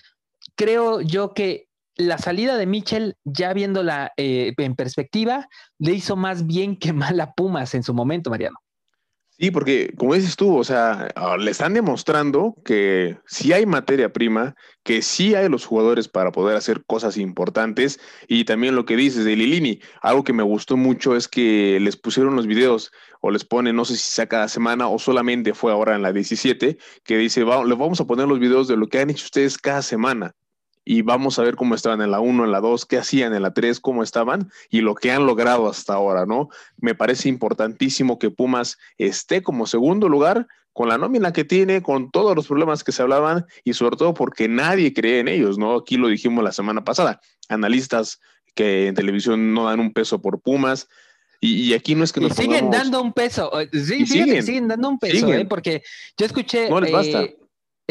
creo 0.56 1.00
yo 1.00 1.34
que 1.34 1.66
la 1.96 2.18
salida 2.18 2.56
de 2.56 2.66
Mitchell, 2.66 3.16
ya 3.24 3.52
viéndola 3.52 4.12
en 4.16 4.74
perspectiva, 4.76 5.48
le 5.78 5.92
hizo 5.92 6.16
más 6.16 6.46
bien 6.46 6.76
que 6.76 6.92
mal 6.92 7.20
a 7.20 7.32
Pumas 7.32 7.74
en 7.74 7.82
su 7.82 7.92
momento, 7.94 8.30
Mariano. 8.30 8.61
Sí, 9.38 9.50
porque 9.50 9.92
como 9.96 10.14
dices 10.14 10.36
tú, 10.36 10.56
o 10.56 10.62
sea, 10.62 11.08
le 11.38 11.50
están 11.50 11.74
demostrando 11.74 12.54
que 12.64 13.18
sí 13.26 13.52
hay 13.52 13.66
materia 13.66 14.12
prima, 14.12 14.54
que 14.84 15.02
sí 15.02 15.34
hay 15.34 15.48
los 15.48 15.64
jugadores 15.64 16.06
para 16.06 16.30
poder 16.30 16.56
hacer 16.56 16.84
cosas 16.84 17.16
importantes 17.16 17.98
y 18.28 18.44
también 18.44 18.76
lo 18.76 18.84
que 18.84 18.94
dices 18.94 19.24
de 19.24 19.34
Lilini, 19.34 19.80
algo 20.00 20.22
que 20.22 20.32
me 20.32 20.44
gustó 20.44 20.76
mucho 20.76 21.16
es 21.16 21.28
que 21.28 21.80
les 21.80 21.96
pusieron 21.96 22.36
los 22.36 22.46
videos 22.46 22.92
o 23.20 23.30
les 23.30 23.44
ponen, 23.44 23.74
no 23.74 23.84
sé 23.84 23.96
si 23.96 24.02
sea 24.02 24.28
cada 24.28 24.48
semana 24.48 24.88
o 24.88 24.98
solamente 24.98 25.54
fue 25.54 25.72
ahora 25.72 25.96
en 25.96 26.02
la 26.02 26.12
17, 26.12 26.76
que 27.02 27.16
dice, 27.16 27.40
les 27.40 27.78
vamos 27.78 28.00
a 28.00 28.06
poner 28.06 28.28
los 28.28 28.38
videos 28.38 28.68
de 28.68 28.76
lo 28.76 28.88
que 28.88 29.00
han 29.00 29.10
hecho 29.10 29.24
ustedes 29.24 29.58
cada 29.58 29.82
semana 29.82 30.36
y 30.84 31.02
vamos 31.02 31.38
a 31.38 31.42
ver 31.42 31.56
cómo 31.56 31.74
estaban 31.74 32.00
en 32.00 32.10
la 32.10 32.20
1, 32.20 32.44
en 32.44 32.52
la 32.52 32.60
2, 32.60 32.86
qué 32.86 32.98
hacían 32.98 33.34
en 33.34 33.42
la 33.42 33.52
3, 33.52 33.80
cómo 33.80 34.02
estaban 34.02 34.50
y 34.70 34.80
lo 34.80 34.94
que 34.94 35.12
han 35.12 35.26
logrado 35.26 35.68
hasta 35.68 35.94
ahora, 35.94 36.26
¿no? 36.26 36.48
Me 36.78 36.94
parece 36.94 37.28
importantísimo 37.28 38.18
que 38.18 38.30
Pumas 38.30 38.78
esté 38.98 39.42
como 39.42 39.66
segundo 39.66 40.08
lugar 40.08 40.46
con 40.72 40.88
la 40.88 40.98
nómina 40.98 41.32
que 41.32 41.44
tiene, 41.44 41.82
con 41.82 42.10
todos 42.10 42.34
los 42.34 42.46
problemas 42.46 42.82
que 42.82 42.92
se 42.92 43.02
hablaban 43.02 43.44
y 43.62 43.74
sobre 43.74 43.96
todo 43.96 44.14
porque 44.14 44.48
nadie 44.48 44.92
cree 44.92 45.20
en 45.20 45.28
ellos, 45.28 45.58
¿no? 45.58 45.76
Aquí 45.76 45.96
lo 45.96 46.08
dijimos 46.08 46.42
la 46.42 46.52
semana 46.52 46.82
pasada, 46.82 47.20
analistas 47.48 48.20
que 48.54 48.88
en 48.88 48.94
televisión 48.94 49.54
no 49.54 49.66
dan 49.66 49.80
un 49.80 49.92
peso 49.92 50.20
por 50.20 50.40
Pumas, 50.40 50.88
y, 51.44 51.74
aquí 51.74 51.96
no 51.96 52.04
es 52.04 52.12
que 52.12 52.20
nos 52.20 52.38
y 52.38 52.42
siguen 52.42 52.70
dando 52.70 53.02
un 53.02 53.12
peso. 53.12 53.50
Sí, 53.72 54.06
siguen, 54.06 54.44
siguen, 54.44 54.68
dando 54.68 54.88
un 54.88 55.00
peso, 55.00 55.32
¿eh? 55.32 55.44
porque 55.44 55.82
yo 56.16 56.24
escuché. 56.24 56.70
No 56.70 56.80
les 56.80 56.92
basta. 56.92 57.24
Eh, 57.24 57.36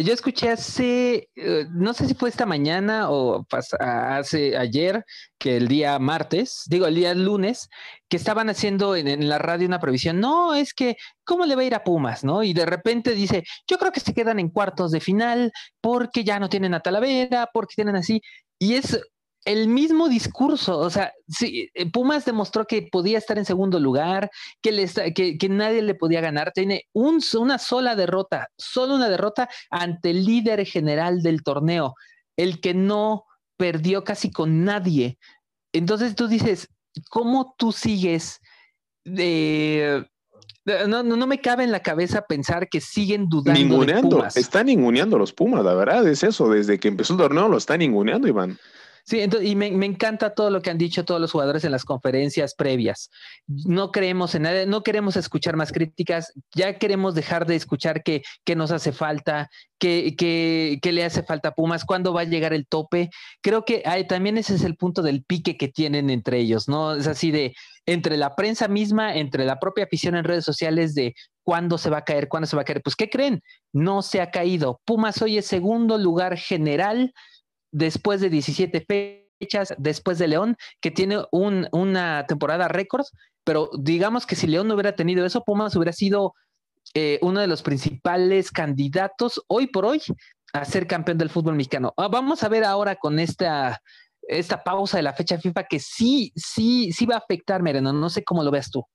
yo 0.03 0.13
escuché 0.13 0.50
hace, 0.50 1.29
eh, 1.36 1.65
no 1.72 1.93
sé 1.93 2.08
si 2.08 2.13
fue 2.13 2.29
esta 2.29 2.46
mañana 2.46 3.10
o 3.10 3.46
hace 3.79 4.58
ayer, 4.58 5.03
que 5.38 5.58
el 5.58 5.67
día 5.67 5.98
martes, 6.00 6.63
digo 6.67 6.86
el 6.88 6.96
día 6.96 7.13
lunes, 7.13 7.70
que 8.10 8.17
estaban 8.17 8.50
haciendo 8.50 8.96
en, 8.96 9.27
la 9.27 9.38
radio 9.38 9.67
una 9.67 9.79
previsión. 9.79 10.20
No, 10.20 10.53
es 10.53 10.74
que, 10.74 10.98
¿cómo 11.24 11.46
le 11.46 11.55
va 11.55 11.62
a 11.62 11.65
ir 11.65 11.75
a 11.75 11.84
Pumas? 11.84 12.24
¿No? 12.24 12.43
Y 12.43 12.53
de 12.53 12.65
repente 12.65 13.12
dice, 13.12 13.43
yo 13.67 13.77
creo 13.77 13.91
que 13.91 14.00
se 14.00 14.13
quedan 14.13 14.39
en 14.39 14.50
cuartos 14.50 14.91
de 14.91 15.00
final 15.00 15.51
porque 15.81 16.24
ya 16.24 16.39
no 16.39 16.50
tienen 16.50 16.74
a 16.74 16.81
Talavera, 16.81 17.50
porque 17.53 17.75
tienen 17.75 17.96
así. 17.96 18.22
Y 18.60 18.75
es 18.75 19.00
el 19.45 19.67
mismo 19.67 20.07
discurso, 20.07 20.77
o 20.77 20.89
sea, 20.89 21.13
sí, 21.27 21.69
eh, 21.74 21.89
Pumas 21.89 22.25
demostró 22.25 22.65
que 22.65 22.88
podía 22.91 23.17
estar 23.17 23.38
en 23.38 23.45
segundo 23.45 23.79
lugar, 23.79 24.29
que, 24.62 24.71
le 24.71 24.88
que, 25.13 25.50
nadie 25.50 25.81
le 25.81 25.95
podía 25.95 26.21
ganar, 26.21 26.51
tiene 26.53 26.86
una 26.93 27.57
sola 27.57 27.95
derrota, 27.95 28.50
solo 28.57 28.95
una 28.95 29.10
derrota 29.10 29.50
ante 29.71 30.12
el 30.12 30.25
líder 30.25 30.65
general 30.65 31.24
del 31.24 31.43
torneo, 31.43 31.95
el 32.38 32.62
que 32.62 32.74
no 32.74 33.25
perdió 33.57 34.03
casi 34.03 34.31
con 34.31 34.63
nadie. 34.63 35.17
Entonces 35.74 36.15
tú 36.15 36.27
dices, 36.27 36.67
¿cómo 37.10 37.55
tú 37.57 37.71
sigues 37.71 38.39
de... 39.03 40.07
No, 40.88 41.01
no, 41.01 41.25
me 41.25 41.41
cabe 41.41 41.63
en 41.63 41.71
la 41.71 41.79
cabeza 41.79 42.21
pensar 42.27 42.69
que 42.69 42.81
siguen 42.81 43.27
dudando. 43.27 43.60
Ninguneando, 43.60 44.24
están 44.36 44.67
ninguneando 44.67 45.17
los 45.17 45.33
Pumas, 45.33 45.65
la 45.65 45.74
verdad 45.74 46.07
es 46.07 46.21
eso. 46.21 46.51
Desde 46.51 46.79
que 46.79 46.88
empezó 46.88 47.13
el 47.13 47.19
torneo 47.19 47.48
lo 47.48 47.57
están 47.57 47.79
ninguneando, 47.79 48.27
Iván. 48.27 48.60
Sí, 49.05 49.22
entonces, 49.22 49.50
y 49.50 49.55
me, 49.55 49.67
encanta 49.67 50.34
todo 50.34 50.50
lo 50.50 50.62
que 50.62 50.70
han 50.70 50.77
dicho 50.77 51.05
todos 51.05 51.20
los 51.20 51.31
jugadores 51.31 51.63
en 51.63 51.72
las 51.72 51.86
conferencias 51.86 52.53
previas. 52.55 53.10
No 53.48 53.91
creemos 53.91 54.36
en 54.36 54.43
nada, 54.43 54.65
no 54.65 54.84
queremos 54.84 55.15
escuchar 55.15 55.55
más 55.55 55.72
críticas, 55.72 56.34
ya 56.53 56.77
queremos 56.77 57.15
dejar 57.15 57.46
de 57.46 57.55
escuchar 57.55 58.03
qué 58.03 58.24
nos 58.55 58.72
hace 58.72 58.91
falta, 58.91 59.50
qué 59.79 60.79
le 60.84 61.03
hace 61.03 61.24
falta 61.24 61.50
a 61.50 61.53
Pumas, 61.53 61.86
cuándo 61.86 62.13
va 62.13 62.22
a 62.22 62.25
llegar 62.25 62.53
el 62.53 62.67
tope. 62.67 63.10
Creo 63.41 63.65
que 63.65 63.84
también 64.08 64.38
ese 64.38 64.55
es 64.55 64.63
el 64.63 64.75
punto 64.75 65.01
del 65.01 65.24
pique 65.24 65.58
que 65.58 65.67
tienen 65.67 66.10
entre 66.10 66.39
ellos, 66.39 66.67
¿no? 66.67 66.96
Es 66.96 67.08
así 67.08 67.31
de 67.31 67.53
entre 67.86 68.17
la 68.17 68.36
prensa 68.36 68.67
misma, 68.67 69.15
entre 69.15 69.46
la 69.46 69.60
propia 69.60 69.86
afición 69.86 70.15
en 70.15 70.24
redes 70.24 70.46
sociales 70.46 70.93
de 70.93 71.15
cuándo 71.43 71.77
se 71.77 71.89
va 71.89 71.98
a 71.98 72.05
caer, 72.05 72.27
cuándo 72.27 72.48
se 72.48 72.55
va 72.55 72.62
a 72.62 72.65
caer. 72.65 72.81
Pues, 72.84 72.96
¿qué 72.96 73.10
creen? 73.10 73.41
No 73.74 74.01
se 74.01 74.22
ha 74.22 74.31
caído. 74.31 74.79
Pumas 74.86 75.22
hoy 75.22 75.38
es 75.38 75.48
segundo 75.48 75.98
lugar 75.98 76.38
general 76.38 77.13
después 77.72 78.22
de 78.22 78.30
17 78.30 78.86
fechas, 79.40 79.74
después 79.78 80.18
de 80.18 80.28
León, 80.28 80.58
que 80.82 80.92
tiene 80.92 81.24
una 81.32 82.25
temporada 82.28 82.68
récord, 82.68 83.06
pero 83.44 83.70
digamos 83.78 84.25
que 84.25 84.36
si 84.36 84.48
León 84.48 84.68
no 84.68 84.75
hubiera 84.75 84.96
tenido 84.96 85.25
eso, 85.25 85.44
Pumas 85.44 85.75
hubiera 85.75 85.94
sido 85.94 86.34
eh, 86.94 87.20
uno 87.22 87.40
de 87.40 87.48
los 87.48 87.62
principales 87.62 88.51
candidatos 88.51 89.42
hoy 89.48 89.68
por 89.68 89.86
hoy 89.86 90.01
a 90.54 90.66
ser 90.66 90.88
campeón 90.88 91.18
del 91.18 91.30
fútbol 91.30 91.56
mexicano. 91.56 91.94
Ah, 91.98 92.10
vamos 92.10 92.44
a 92.44 92.50
ver 92.50 92.63
ahora 92.63 92.96
con 92.96 93.20
esta, 93.20 93.82
esta 94.24 94.63
pausa 94.63 94.98
de 94.98 95.04
la 95.04 95.13
fecha 95.13 95.38
FIFA 95.38 95.63
que 95.63 95.80
sí, 95.80 96.32
sí, 96.36 96.92
sí 96.92 97.06
va 97.06 97.16
a 97.16 97.20
afectar, 97.20 97.62
Mereno. 97.62 97.94
No 97.94 98.10
sé 98.10 98.24
cómo 98.24 98.44
lo 98.44 98.51
veas 98.51 98.70
tú. 98.70 98.86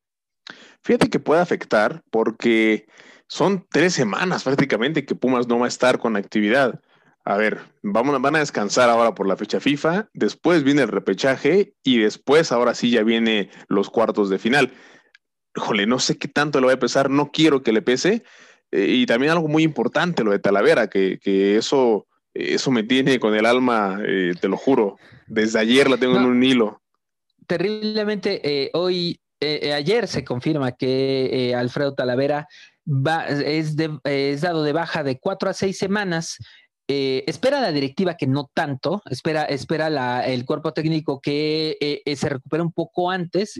Fíjate 0.82 1.08
que 1.08 1.18
puede 1.18 1.40
afectar 1.40 2.02
porque 2.10 2.86
son 3.28 3.66
tres 3.70 3.94
semanas 3.94 4.44
prácticamente 4.44 5.04
que 5.04 5.14
Pumas 5.14 5.48
no 5.48 5.58
va 5.58 5.66
a 5.66 5.68
estar 5.68 5.98
con 5.98 6.16
actividad 6.16 6.80
a 7.28 7.36
ver, 7.36 7.58
vamos, 7.82 8.22
van 8.22 8.36
a 8.36 8.38
descansar 8.38 8.88
ahora 8.88 9.16
por 9.16 9.26
la 9.26 9.36
fecha 9.36 9.58
FIFA, 9.58 10.08
después 10.14 10.62
viene 10.62 10.82
el 10.82 10.88
repechaje 10.88 11.74
y 11.82 11.98
después 11.98 12.52
ahora 12.52 12.72
sí 12.72 12.92
ya 12.92 13.02
viene 13.02 13.50
los 13.66 13.90
cuartos 13.90 14.30
de 14.30 14.38
final. 14.38 14.72
Híjole, 15.56 15.86
no 15.86 15.98
sé 15.98 16.18
qué 16.18 16.28
tanto 16.28 16.60
le 16.60 16.68
va 16.68 16.74
a 16.74 16.78
pesar, 16.78 17.10
no 17.10 17.32
quiero 17.32 17.64
que 17.64 17.72
le 17.72 17.82
pese. 17.82 18.22
Eh, 18.70 18.86
y 18.90 19.06
también 19.06 19.32
algo 19.32 19.48
muy 19.48 19.64
importante, 19.64 20.22
lo 20.22 20.30
de 20.30 20.38
Talavera, 20.38 20.86
que, 20.86 21.18
eso, 21.56 22.06
eso 22.32 22.70
me 22.70 22.84
tiene 22.84 23.18
con 23.18 23.34
el 23.34 23.44
alma, 23.44 23.98
eh, 24.06 24.34
te 24.40 24.46
lo 24.46 24.56
juro. 24.56 24.96
Desde 25.26 25.58
ayer 25.58 25.90
la 25.90 25.96
tengo 25.96 26.16
en 26.16 26.26
un 26.26 26.44
hilo. 26.44 26.80
Terriblemente, 27.48 28.40
eh, 28.44 28.70
hoy, 28.72 29.20
ayer 29.74 30.06
se 30.06 30.24
confirma 30.24 30.70
que 30.70 31.52
Alfredo 31.58 31.92
Talavera 31.92 32.46
va, 32.86 33.26
es, 33.26 33.74
es 34.04 34.40
dado 34.42 34.62
de 34.62 34.72
baja 34.72 35.02
de 35.02 35.18
cuatro 35.18 35.50
a 35.50 35.54
seis 35.54 35.76
semanas 35.76 36.38
eh, 36.88 37.24
espera 37.26 37.60
la 37.60 37.72
directiva 37.72 38.16
que 38.16 38.28
no 38.28 38.48
tanto, 38.54 39.02
espera, 39.10 39.42
espera 39.44 40.24
el 40.24 40.44
cuerpo 40.44 40.72
técnico 40.72 41.20
que 41.20 41.76
eh, 41.80 42.02
eh, 42.04 42.16
se 42.16 42.28
recupere 42.28 42.62
un 42.62 42.72
poco 42.72 43.10
antes, 43.10 43.54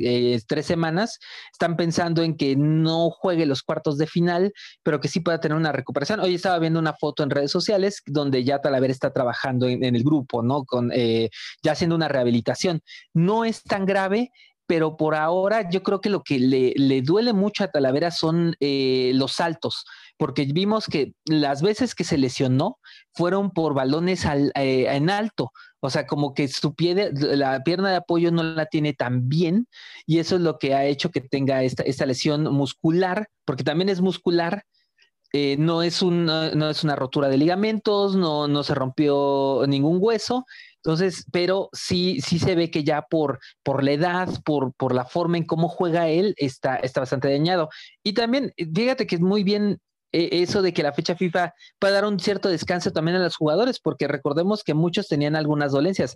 tres 0.47 0.67
semanas. 0.67 1.19
Están 1.51 1.77
pensando 1.77 2.23
en 2.23 2.37
que 2.37 2.55
no 2.55 3.11
juegue 3.11 3.47
los 3.47 3.63
cuartos 3.63 3.99
de 3.99 4.07
final, 4.07 4.53
pero 4.83 5.01
que 5.01 5.09
sí 5.09 5.21
pueda 5.21 5.41
tener 5.41 5.57
una 5.57 5.73
recuperación. 5.73 6.21
Hoy 6.21 6.37
estaba 6.37 6.59
viendo 6.59 6.79
una 6.79 6.95
foto 6.95 7.25
en 7.25 7.31
redes 7.31 7.51
sociales 7.51 8.03
donde 8.07 8.45
ya 8.45 8.61
Talavera 8.61 8.93
está 8.93 9.13
trabajando 9.13 9.67
en, 9.67 9.83
el 9.83 10.05
grupo, 10.05 10.43
¿no? 10.43 10.65
Con, 10.65 10.91
ya 10.91 11.73
haciendo 11.73 11.97
una 11.97 12.09
rehabilitación. 12.09 12.81
No 13.13 13.45
es 13.45 13.63
tan 13.63 13.87
grave, 13.87 14.31
pero 14.67 14.97
por 14.97 15.15
ahora 15.15 15.69
yo 15.71 15.83
creo 15.83 16.01
que 16.01 16.11
lo 16.11 16.23
que 16.23 16.39
le, 16.39 17.03
duele 17.03 17.33
mucho 17.33 17.65
a 17.65 17.69
Talavera 17.69 18.11
son 18.11 18.57
los 18.61 19.33
saltos 19.33 19.85
porque 20.19 20.47
vimos 20.47 20.87
que 20.87 21.13
las 21.25 21.63
veces 21.63 21.95
que 21.95 22.05
se 22.05 22.19
lesionó 22.19 22.79
fueron 23.13 23.51
por 23.51 23.75
balones 23.75 24.25
eh, 24.25 24.87
en 24.89 25.11
alto. 25.11 25.53
O 25.81 25.91
sea, 25.91 26.07
como 26.07 26.35
que 26.35 26.49
su 26.49 26.75
pie 26.75 27.13
la 27.13 27.63
pierna 27.63 27.91
de 27.91 27.97
apoyo 27.97 28.31
no 28.31 28.43
la 28.43 28.67
tiene 28.67 28.95
tan 28.95 29.29
bien 29.29 29.69
y 30.07 30.19
eso 30.19 30.37
es 30.37 30.43
lo 30.43 30.59
que 30.59 30.75
ha 30.75 30.85
hecho 30.85 31.11
que 31.11 31.21
tenga 31.21 31.63
esta, 31.63 31.83
esta 31.83 32.07
lesión 32.07 32.45
muscular, 32.45 33.29
porque 33.45 33.63
también 33.65 33.89
es 33.89 34.01
muscular, 34.01 34.65
eh, 35.33 35.57
no, 35.59 35.83
es 35.83 36.03
no 36.03 36.71
es 36.71 36.83
una 36.83 36.97
rotura 36.97 37.29
de 37.29 37.37
ligamentos, 37.37 38.17
no, 38.17 38.49
no 38.49 38.63
se 38.63 38.75
rompió 38.75 39.65
ningún 39.69 39.99
hueso, 40.01 40.47
entonces, 40.87 41.27
pero 41.33 41.69
sí, 41.73 42.21
sí 42.21 42.39
se 42.39 42.55
ve 42.55 42.71
que 42.71 42.85
ya 42.85 43.03
por, 43.03 43.41
por 43.65 43.83
la 43.83 43.91
edad, 43.91 44.29
por, 44.45 44.73
por 44.75 44.95
la 44.95 45.05
forma 45.05 45.37
en 45.37 45.45
cómo 45.45 45.69
juega 45.69 46.07
él, 46.07 46.33
está, 46.37 46.77
está 46.77 47.01
bastante 47.01 47.29
dañado. 47.29 47.71
Y 48.05 48.13
también, 48.13 48.53
fíjate 48.57 49.05
que 49.09 49.17
es 49.17 49.21
muy 49.21 49.43
bien 49.43 49.81
e, 50.13 50.43
eso 50.43 50.63
de 50.63 50.73
que 50.73 50.85
la 50.85 50.93
fecha 50.93 51.17
FIFA 51.17 51.55
puede 51.81 51.93
dar 51.93 52.05
un 52.05 52.21
cierto 52.21 52.49
descanso 52.49 52.93
también 52.93 53.17
a 53.17 53.25
los 53.25 53.35
jugadores, 53.35 53.81
porque 53.81 54.07
recordemos 54.07 54.63
que 54.63 54.75
muchos 54.75 55.09
tenían 55.09 55.35
algunas 55.35 55.73
dolencias. 55.73 56.15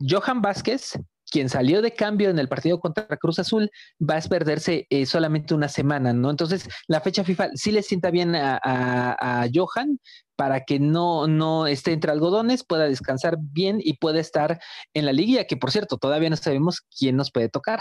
Johan 0.00 0.40
Vázquez, 0.40 0.98
quien 1.30 1.48
salió 1.48 1.82
de 1.82 1.94
cambio 1.94 2.30
en 2.30 2.38
el 2.38 2.48
partido 2.48 2.80
contra 2.80 3.16
Cruz 3.16 3.38
Azul, 3.38 3.70
va 3.98 4.16
a 4.16 4.20
perderse 4.20 4.86
eh, 4.90 5.06
solamente 5.06 5.54
una 5.54 5.68
semana, 5.68 6.12
¿no? 6.12 6.30
Entonces, 6.30 6.68
la 6.86 7.00
fecha 7.00 7.24
FIFA 7.24 7.50
sí 7.54 7.70
le 7.72 7.82
sienta 7.82 8.10
bien 8.10 8.34
a, 8.34 9.46
Johan 9.52 9.98
para 10.36 10.64
que 10.64 10.78
no, 10.78 11.26
no 11.26 11.66
esté 11.66 11.92
entre 11.92 12.12
algodones, 12.12 12.64
pueda 12.64 12.84
descansar 12.84 13.36
bien 13.40 13.78
y 13.82 13.94
pueda 13.94 14.20
estar 14.20 14.60
en 14.94 15.06
la 15.06 15.12
liguilla, 15.12 15.44
que 15.44 15.56
por 15.56 15.70
cierto, 15.70 15.96
todavía 15.98 16.30
no 16.30 16.36
sabemos 16.36 16.82
quién 16.96 17.16
nos 17.16 17.30
puede 17.30 17.48
tocar. 17.48 17.80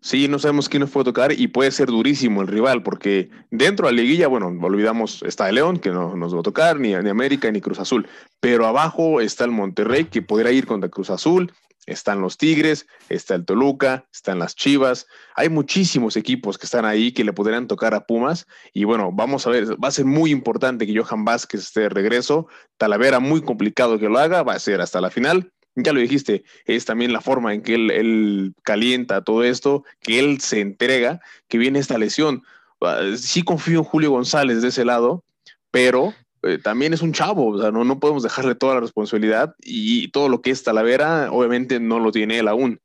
Sí, 0.00 0.28
no 0.28 0.38
sabemos 0.38 0.68
quién 0.68 0.80
nos 0.80 0.90
puede 0.90 1.04
tocar 1.04 1.32
y 1.32 1.48
puede 1.48 1.70
ser 1.70 1.88
durísimo 1.88 2.42
el 2.42 2.48
rival, 2.48 2.82
porque 2.82 3.30
dentro 3.50 3.86
de 3.86 3.92
la 3.92 4.02
liguilla, 4.02 4.28
bueno, 4.28 4.48
olvidamos, 4.48 5.22
está 5.22 5.48
el 5.48 5.54
León, 5.56 5.78
que 5.78 5.90
no 5.90 6.16
nos 6.16 6.34
va 6.34 6.40
a 6.40 6.42
tocar, 6.42 6.80
ni, 6.80 6.94
ni 6.94 7.08
América, 7.08 7.50
ni 7.50 7.60
Cruz 7.60 7.78
Azul, 7.78 8.08
pero 8.40 8.66
abajo 8.66 9.20
está 9.20 9.44
el 9.44 9.52
Monterrey, 9.52 10.06
que 10.06 10.22
podría 10.22 10.52
ir 10.52 10.66
contra 10.66 10.90
Cruz 10.90 11.10
Azul, 11.10 11.52
están 11.86 12.20
los 12.20 12.36
Tigres, 12.36 12.86
está 13.08 13.34
el 13.34 13.44
Toluca, 13.44 14.06
están 14.12 14.38
las 14.38 14.54
Chivas, 14.54 15.06
hay 15.34 15.48
muchísimos 15.48 16.16
equipos 16.16 16.58
que 16.58 16.66
están 16.66 16.84
ahí 16.84 17.12
que 17.12 17.24
le 17.24 17.32
podrían 17.32 17.66
tocar 17.66 17.94
a 17.94 18.06
Pumas, 18.06 18.46
y 18.72 18.84
bueno, 18.84 19.10
vamos 19.12 19.46
a 19.46 19.50
ver, 19.50 19.72
va 19.82 19.88
a 19.88 19.92
ser 19.92 20.04
muy 20.04 20.30
importante 20.30 20.86
que 20.86 20.98
Johan 20.98 21.24
Vázquez 21.24 21.62
esté 21.62 21.80
de 21.80 21.88
regreso, 21.88 22.48
Talavera 22.76 23.20
muy 23.20 23.42
complicado 23.42 23.98
que 23.98 24.08
lo 24.08 24.18
haga, 24.18 24.42
va 24.42 24.54
a 24.54 24.58
ser 24.58 24.80
hasta 24.80 25.00
la 25.00 25.10
final, 25.10 25.52
ya 25.76 25.92
lo 25.92 26.00
dijiste, 26.00 26.44
es 26.64 26.84
también 26.84 27.12
la 27.12 27.20
forma 27.20 27.54
en 27.54 27.62
que 27.62 27.74
él, 27.74 28.54
calienta 28.62 29.22
todo 29.22 29.44
esto, 29.44 29.84
que 30.00 30.18
él 30.18 30.40
se 30.40 30.60
entrega, 30.60 31.20
que 31.48 31.58
viene 31.58 31.78
esta 31.78 31.98
lesión. 31.98 32.42
Ah, 32.80 33.00
sí 33.16 33.42
confío 33.42 33.78
en 33.78 33.84
Julio 33.84 34.10
González 34.10 34.62
de 34.62 34.68
ese 34.68 34.84
lado, 34.84 35.24
pero 35.70 36.14
eh, 36.42 36.58
también 36.58 36.94
es 36.94 37.02
un 37.02 37.12
chavo, 37.12 37.48
o 37.48 37.60
sea, 37.60 37.70
no, 37.70 37.84
no 37.84 38.00
podemos 38.00 38.22
dejarle 38.22 38.54
toda 38.54 38.74
la 38.74 38.80
responsabilidad 38.80 39.54
y, 39.60 40.08
todo 40.10 40.28
lo 40.28 40.40
que 40.40 40.50
es 40.50 40.62
Talavera, 40.62 41.30
obviamente 41.30 41.80
no 41.80 42.00
lo 42.00 42.12
tiene 42.12 42.38
él 42.38 42.48
aún. 42.48 42.80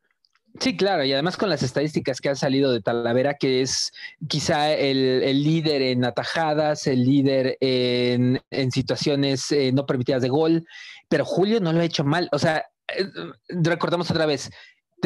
Sí, 0.59 0.77
claro, 0.77 1.03
y 1.03 1.11
además 1.11 1.35
con 1.35 1.49
las 1.49 1.63
estadísticas 1.63 2.21
que 2.21 2.29
han 2.29 2.35
salido 2.37 2.71
de 2.71 2.81
Talavera, 2.81 3.33
que 3.33 3.61
es 3.61 3.91
quizá 4.27 4.71
el, 4.71 5.43
líder 5.43 5.81
en 5.81 6.05
atajadas, 6.05 6.87
el 6.87 7.03
líder 7.03 7.57
en, 7.59 8.41
situaciones 8.71 9.51
eh, 9.51 9.71
no 9.73 9.85
permitidas 9.85 10.21
de 10.21 10.29
gol, 10.29 10.65
pero 11.09 11.25
Julio 11.25 11.59
no 11.59 11.73
lo 11.73 11.81
ha 11.81 11.85
hecho 11.85 12.05
mal. 12.05 12.29
O 12.31 12.39
sea, 12.39 12.63
eh, 12.95 13.05
recordemos 13.49 14.09
otra 14.11 14.25
vez, 14.25 14.49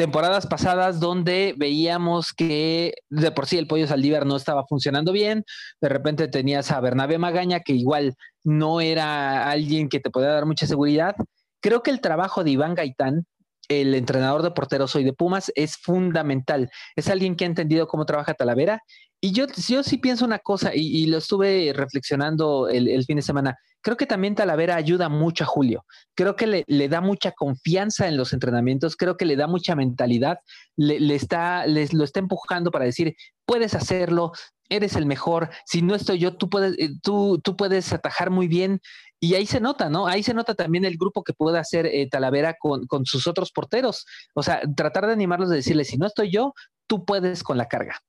temporadas 0.00 0.46
pasadas 0.46 0.98
donde 0.98 1.54
veíamos 1.58 2.32
que 2.32 2.94
de 3.10 3.32
por 3.32 3.46
sí 3.46 3.58
el 3.58 3.66
pollo 3.66 3.86
Saldívar 3.86 4.24
no 4.24 4.34
estaba 4.34 4.64
funcionando 4.66 5.12
bien, 5.12 5.44
de 5.78 5.90
repente 5.90 6.26
tenías 6.26 6.70
a 6.70 6.80
Bernabé 6.80 7.18
Magaña 7.18 7.60
que 7.60 7.74
igual 7.74 8.14
no 8.42 8.80
era 8.80 9.50
alguien 9.50 9.90
que 9.90 10.00
te 10.00 10.08
podía 10.08 10.30
dar 10.30 10.46
mucha 10.46 10.66
seguridad. 10.66 11.16
Creo 11.60 11.82
que 11.82 11.90
el 11.90 12.00
trabajo 12.00 12.42
de 12.42 12.52
Iván 12.52 12.74
Gaitán, 12.74 13.26
el 13.68 13.94
entrenador 13.94 14.42
de 14.42 14.52
porteros 14.52 14.96
hoy 14.96 15.04
de 15.04 15.12
Pumas, 15.12 15.52
es 15.54 15.76
fundamental. 15.76 16.70
Es 16.96 17.10
alguien 17.10 17.36
que 17.36 17.44
ha 17.44 17.48
entendido 17.48 17.86
cómo 17.86 18.06
trabaja 18.06 18.32
Talavera. 18.32 18.80
Y 19.20 19.32
yo, 19.32 19.48
yo 19.68 19.82
sí 19.82 19.98
pienso 19.98 20.24
una 20.24 20.38
cosa, 20.38 20.70
y, 20.74 21.04
lo 21.08 21.18
estuve 21.18 21.74
reflexionando 21.76 22.70
el 22.70 23.04
fin 23.04 23.16
de 23.16 23.22
semana 23.22 23.58
Creo 23.82 23.96
que 23.96 24.06
también 24.06 24.34
Talavera 24.34 24.76
ayuda 24.76 25.08
mucho 25.08 25.44
a 25.44 25.46
Julio. 25.46 25.84
Creo 26.14 26.36
que 26.36 26.64
le, 26.66 26.88
da 26.88 27.00
mucha 27.00 27.32
confianza 27.32 28.08
en 28.08 28.16
los 28.16 28.32
entrenamientos, 28.32 28.96
creo 28.96 29.16
que 29.16 29.24
le 29.24 29.36
da 29.36 29.46
mucha 29.46 29.74
mentalidad, 29.74 30.38
le, 30.76 31.14
está, 31.14 31.66
les 31.66 31.92
lo 31.92 32.04
está 32.04 32.20
empujando 32.20 32.70
para 32.70 32.84
decir, 32.84 33.14
puedes 33.46 33.74
hacerlo, 33.74 34.32
eres 34.68 34.96
el 34.96 35.06
mejor, 35.06 35.50
si 35.64 35.82
no 35.82 35.94
estoy 35.94 36.18
yo, 36.18 36.36
tú 36.36 36.50
puedes, 36.50 36.78
eh, 36.78 36.90
tú, 37.02 37.40
tú 37.42 37.56
puedes 37.56 37.92
atajar 37.92 38.30
muy 38.30 38.48
bien. 38.48 38.80
Y 39.22 39.34
ahí 39.34 39.44
se 39.44 39.60
nota, 39.60 39.90
¿no? 39.90 40.06
Ahí 40.06 40.22
se 40.22 40.32
nota 40.32 40.54
también 40.54 40.86
el 40.86 40.96
grupo 40.96 41.22
que 41.22 41.34
puede 41.34 41.58
hacer 41.58 41.84
eh, 41.84 42.08
Talavera 42.10 42.56
con, 42.58 42.86
con 42.86 43.04
sus 43.04 43.26
otros 43.26 43.52
porteros. 43.52 44.06
O 44.34 44.42
sea, 44.42 44.62
tratar 44.74 45.06
de 45.06 45.12
animarlos 45.12 45.50
de 45.50 45.56
decirles, 45.56 45.88
si 45.88 45.98
no 45.98 46.06
estoy 46.06 46.30
yo, 46.30 46.54
tú 46.86 47.04
puedes 47.04 47.42
con 47.42 47.58
la 47.58 47.68
carga. 47.68 48.00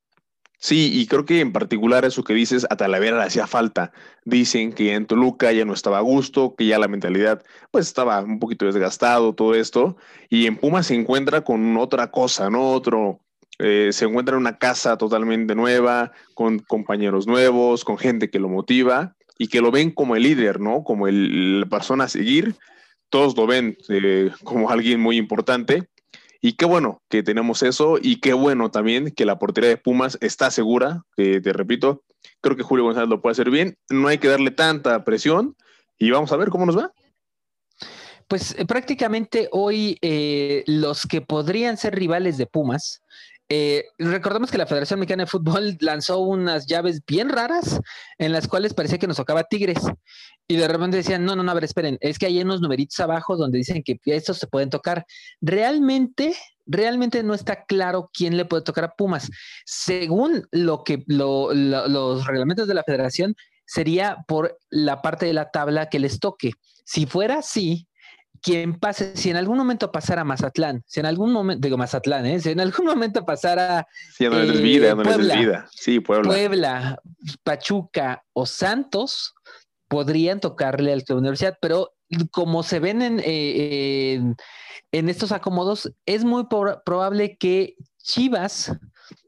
Sí, 0.64 0.92
y 0.94 1.08
creo 1.08 1.26
que 1.26 1.40
en 1.40 1.52
particular 1.52 2.06
eso 2.06 2.24
que 2.24 2.36
dices, 2.36 2.68
a 2.70 2.78
Talavera 2.78 3.18
le 3.18 3.24
hacía 3.24 3.48
falta. 3.48 3.92
Dicen 4.26 4.74
que 4.74 4.94
en 4.94 5.08
Toluca 5.08 5.52
ya 5.52 5.66
no 5.66 5.74
estaba 5.74 5.98
a 5.98 6.02
gusto, 6.02 6.54
que 6.56 6.68
ya 6.68 6.78
la 6.78 6.88
mentalidad 6.88 7.44
pues 7.72 7.88
estaba 7.88 8.22
un 8.22 8.38
poquito 8.40 8.66
desgastado, 8.68 9.34
todo 9.34 9.56
esto. 9.56 9.98
Y 10.30 10.46
en 10.46 10.58
Puma 10.58 10.84
se 10.84 10.94
encuentra 10.94 11.42
con 11.42 11.78
otra 11.78 12.12
cosa, 12.12 12.52
¿no? 12.52 12.74
Otro, 12.74 13.22
eh, 13.58 13.90
se 13.92 14.06
encuentra 14.06 14.36
en 14.36 14.42
una 14.42 14.60
casa 14.60 14.98
totalmente 14.98 15.56
nueva, 15.56 16.12
con 16.36 16.60
compañeros 16.60 17.26
nuevos, 17.26 17.84
con 17.84 17.98
gente 17.98 18.30
que 18.30 18.40
lo 18.40 18.48
motiva 18.48 19.16
y 19.40 19.48
que 19.48 19.62
lo 19.62 19.72
ven 19.72 19.90
como 19.90 20.16
el 20.16 20.24
líder, 20.24 20.60
¿no? 20.60 20.84
Como 20.84 21.08
el, 21.08 21.62
la 21.62 21.66
persona 21.66 22.04
a 22.04 22.10
seguir. 22.10 22.56
todos 23.10 23.36
lo 23.36 23.48
ven 23.48 23.78
eh, 23.90 24.32
como 24.44 24.70
alguien 24.70 25.00
muy 25.00 25.18
importante. 25.18 25.90
Y 26.42 26.54
qué 26.54 26.66
bueno 26.66 27.02
que 27.08 27.22
tenemos 27.22 27.62
eso 27.62 28.00
y 28.02 28.20
qué 28.20 28.34
bueno 28.34 28.72
también 28.72 29.12
que 29.12 29.26
la 29.26 29.38
portería 29.38 29.70
de 29.70 29.78
Pumas 29.78 30.18
está 30.22 30.50
segura, 30.50 31.04
te 31.16 31.40
repito, 31.54 32.04
creo 32.42 32.58
que 32.58 32.64
Julio 32.64 32.84
González 32.84 33.10
lo 33.10 33.22
puede 33.22 33.34
hacer 33.34 33.52
bien, 33.52 33.78
no 33.90 34.08
hay 34.08 34.18
que 34.18 34.28
darle 34.28 34.50
tanta 34.50 35.04
presión 35.04 35.56
y 36.00 36.10
vamos 36.10 36.32
a 36.32 36.38
ver 36.38 36.50
cómo 36.50 36.66
nos 36.66 36.78
va. 36.78 36.92
Pues 38.28 38.56
eh, 38.58 38.66
prácticamente 38.66 39.50
hoy 39.52 39.98
eh, 40.02 40.64
los 40.66 41.06
que 41.06 41.22
podrían 41.22 41.78
ser 41.78 41.94
rivales 41.96 42.38
de 42.38 42.48
Pumas, 42.48 43.04
eh, 43.54 43.90
recordemos 44.00 44.50
que 44.50 44.58
la 44.58 44.66
Federación 44.66 45.02
Mexicana 45.02 45.24
de 45.24 45.30
Fútbol 45.30 45.78
lanzó 45.82 46.20
unas 46.20 46.68
llaves 46.68 47.02
bien 47.06 47.28
raras 47.28 47.82
en 48.18 48.32
las 48.32 48.48
cuales 48.48 48.74
parecía 48.74 48.98
que 48.98 49.08
nos 49.08 49.18
tocaba 49.18 49.44
Tigres. 49.44 49.80
Y 50.48 50.56
de 50.56 50.70
repente 50.70 50.96
decían, 50.96 51.26
no, 51.26 51.36
no, 51.36 51.44
no, 51.44 51.52
a 51.52 51.56
ver, 51.56 51.66
esperen, 51.66 51.98
es 52.00 52.18
que 52.18 52.28
hay 52.28 52.42
unos 52.42 52.62
numeritos 52.62 52.98
abajo 53.02 53.36
donde 53.36 53.58
dicen 53.58 53.84
que 53.84 54.00
estos 54.06 54.38
se 54.38 54.48
pueden 54.48 54.70
tocar. 54.70 55.06
Realmente, 55.42 56.34
realmente 56.66 57.24
no 57.24 57.34
está 57.34 57.66
claro 57.66 58.10
quién 58.14 58.38
le 58.38 58.46
puede 58.46 58.64
tocar 58.64 58.86
a 58.86 58.96
Pumas. 58.96 59.30
Según 59.66 60.48
lo 60.52 60.86
que 60.86 61.04
los 61.08 62.26
reglamentos 62.26 62.70
de 62.70 62.74
la 62.74 62.84
federación, 62.84 63.36
sería 63.66 64.24
por 64.30 64.58
la 64.70 65.02
parte 65.02 65.26
de 65.26 65.34
la 65.34 65.52
tabla 65.52 65.90
que 65.90 66.00
les 66.00 66.22
toque. 66.22 66.54
Si 66.86 67.06
fuera 67.06 67.40
así, 67.40 67.86
quien 68.42 68.74
pase, 68.80 69.16
si 69.16 69.30
en 69.30 69.38
algún 69.38 69.58
momento 69.58 69.92
pasara 69.92 70.24
Mazatlán, 70.24 70.84
si 70.88 71.00
en 71.00 71.06
algún 71.06 71.32
momento, 71.32 71.62
digo 71.62 71.78
Mazatlán, 71.78 72.26
¿eh? 72.26 72.40
si 72.40 72.50
en 72.50 72.60
algún 72.60 72.86
momento 72.88 73.26
pasara. 73.26 73.88
Sí, 74.18 74.26
no 74.26 74.40
les 74.40 74.62
vida, 74.62 74.96
no 74.96 75.04
Puebla, 75.04 75.36
vida. 75.36 75.70
Sí, 75.72 76.00
Puebla. 76.00 76.30
Puebla, 76.30 77.02
Pachuca 77.44 78.24
o 78.34 78.46
Santos 78.46 79.34
podrían 79.88 80.40
tocarle 80.40 80.94
al 80.94 81.04
Club 81.04 81.20
Universidad, 81.20 81.58
pero 81.62 81.94
como 82.32 82.64
se 82.64 82.80
ven 82.80 83.02
en, 83.02 83.22
eh, 83.24 84.22
en, 84.92 85.10
estos 85.10 85.32
acomodos, 85.32 85.92
es 86.06 86.24
muy 86.24 86.46
probable 86.46 87.38
que 87.38 87.76
Chivas, 88.02 88.74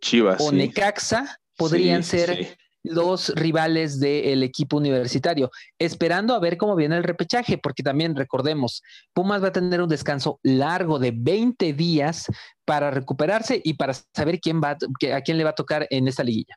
Chivas 0.01 0.41
o 0.41 0.51
Necaxa 0.51 1.39
podrían 1.57 2.03
ser 2.03 2.57
los 2.83 3.29
rivales 3.35 3.99
del 3.99 4.43
equipo 4.43 4.77
universitario, 4.77 5.49
esperando 5.79 6.35
a 6.35 6.39
ver 6.39 6.57
cómo 6.57 6.75
viene 6.75 6.97
el 6.97 7.03
repechaje, 7.03 7.57
porque 7.57 7.83
también 7.83 8.15
recordemos, 8.15 8.83
Pumas 9.13 9.41
va 9.41 9.47
a 9.47 9.53
tener 9.53 9.81
un 9.81 9.89
descanso 9.89 10.39
largo 10.43 10.99
de 10.99 11.13
20 11.15 11.73
días 11.73 12.27
para 12.65 12.91
recuperarse 12.91 13.61
y 13.63 13.73
para 13.73 13.93
saber 13.93 14.39
quién 14.39 14.61
va, 14.61 14.77
a 15.15 15.21
quién 15.21 15.37
le 15.37 15.43
va 15.43 15.51
a 15.51 15.55
tocar 15.55 15.87
en 15.89 16.07
esta 16.07 16.23
liguilla. 16.23 16.55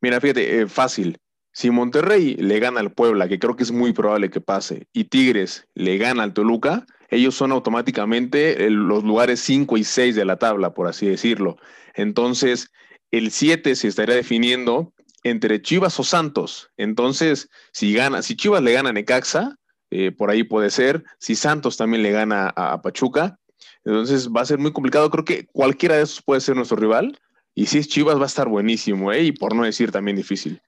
Mira, 0.00 0.20
fíjate, 0.20 0.60
eh, 0.60 0.66
fácil. 0.66 1.16
Si 1.52 1.70
Monterrey 1.70 2.36
le 2.36 2.60
gana 2.60 2.80
al 2.80 2.92
Puebla, 2.92 3.28
que 3.28 3.38
creo 3.38 3.56
que 3.56 3.64
es 3.64 3.72
muy 3.72 3.92
probable 3.92 4.30
que 4.30 4.40
pase, 4.40 4.86
y 4.92 5.04
Tigres 5.04 5.66
le 5.74 5.96
gana 5.98 6.22
al 6.22 6.32
Toluca, 6.32 6.86
ellos 7.10 7.34
son 7.34 7.52
automáticamente 7.52 8.66
eh, 8.66 8.70
los 8.70 9.02
lugares 9.02 9.40
5 9.40 9.76
y 9.76 9.84
6 9.84 10.14
de 10.14 10.24
la 10.24 10.36
tabla, 10.36 10.74
por 10.74 10.86
así 10.86 11.06
decirlo. 11.06 11.56
Entonces, 11.94 12.70
el 13.10 13.30
7 13.30 13.74
se 13.74 13.88
estaría 13.88 14.14
definiendo 14.14 14.92
entre 15.30 15.62
Chivas 15.62 15.98
o 16.00 16.04
Santos. 16.04 16.70
Entonces, 16.76 17.48
si 17.72 17.92
gana, 17.92 18.22
si 18.22 18.36
Chivas 18.36 18.62
le 18.62 18.72
gana 18.72 18.90
a 18.90 18.92
Necaxa, 18.92 19.56
eh, 19.90 20.12
por 20.12 20.30
ahí 20.30 20.42
puede 20.42 20.70
ser. 20.70 21.04
Si 21.18 21.34
Santos 21.34 21.76
también 21.76 22.02
le 22.02 22.10
gana 22.10 22.52
a, 22.54 22.80
Pachuca, 22.82 23.38
entonces 23.84 24.28
va 24.28 24.42
a 24.42 24.46
ser 24.46 24.58
muy 24.58 24.72
complicado. 24.72 25.10
Creo 25.10 25.24
que 25.24 25.46
cualquiera 25.46 25.96
de 25.96 26.02
esos 26.02 26.22
puede 26.22 26.40
ser 26.40 26.56
nuestro 26.56 26.76
rival. 26.76 27.18
Y 27.54 27.66
si 27.66 27.78
es 27.78 27.88
Chivas, 27.88 28.18
va 28.18 28.24
a 28.24 28.26
estar 28.26 28.48
buenísimo, 28.48 29.12
¿eh? 29.12 29.22
Y 29.22 29.32
por 29.32 29.54
no 29.54 29.64
decir 29.64 29.90
también 29.90 30.16
difícil. 30.16 30.60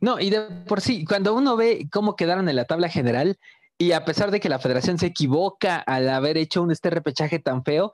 No, 0.00 0.20
y 0.20 0.30
de 0.30 0.42
por 0.66 0.80
sí, 0.80 1.04
cuando 1.04 1.34
uno 1.34 1.56
ve 1.56 1.88
cómo 1.90 2.16
quedaron 2.16 2.48
en 2.48 2.56
la 2.56 2.66
tabla 2.66 2.88
general, 2.88 3.38
y 3.78 3.92
a 3.92 4.04
pesar 4.04 4.30
de 4.30 4.40
que 4.40 4.48
la 4.48 4.58
federación 4.58 4.98
se 4.98 5.06
equivoca 5.06 5.76
al 5.76 6.08
haber 6.08 6.38
hecho 6.38 6.62
un 6.62 6.70
este 6.70 6.88
repechaje 6.88 7.38
tan 7.38 7.62
feo, 7.62 7.92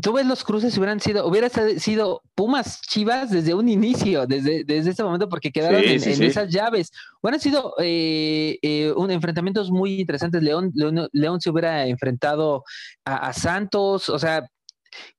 tú 0.00 0.12
ves 0.12 0.26
los 0.26 0.42
cruces 0.42 0.76
hubieran 0.76 1.00
sido, 1.00 1.26
hubiera 1.26 1.48
sido 1.48 2.22
Pumas 2.34 2.80
Chivas 2.82 3.30
desde 3.30 3.54
un 3.54 3.68
inicio, 3.68 4.26
desde, 4.26 4.64
desde 4.64 4.90
ese 4.90 5.04
momento, 5.04 5.28
porque 5.28 5.52
quedaron 5.52 5.82
en, 5.84 6.22
esas 6.22 6.48
llaves. 6.48 6.90
Hubieran 7.20 7.40
sido 7.40 7.74
eh, 7.78 8.58
eh, 8.62 8.92
un 8.96 9.12
enfrentamientos 9.12 9.70
muy 9.70 10.00
interesantes. 10.00 10.42
León, 10.42 10.72
León, 11.12 11.40
se 11.40 11.50
hubiera 11.50 11.86
enfrentado 11.86 12.64
a, 13.04 13.32
Santos, 13.32 14.08
o 14.08 14.18
sea, 14.18 14.48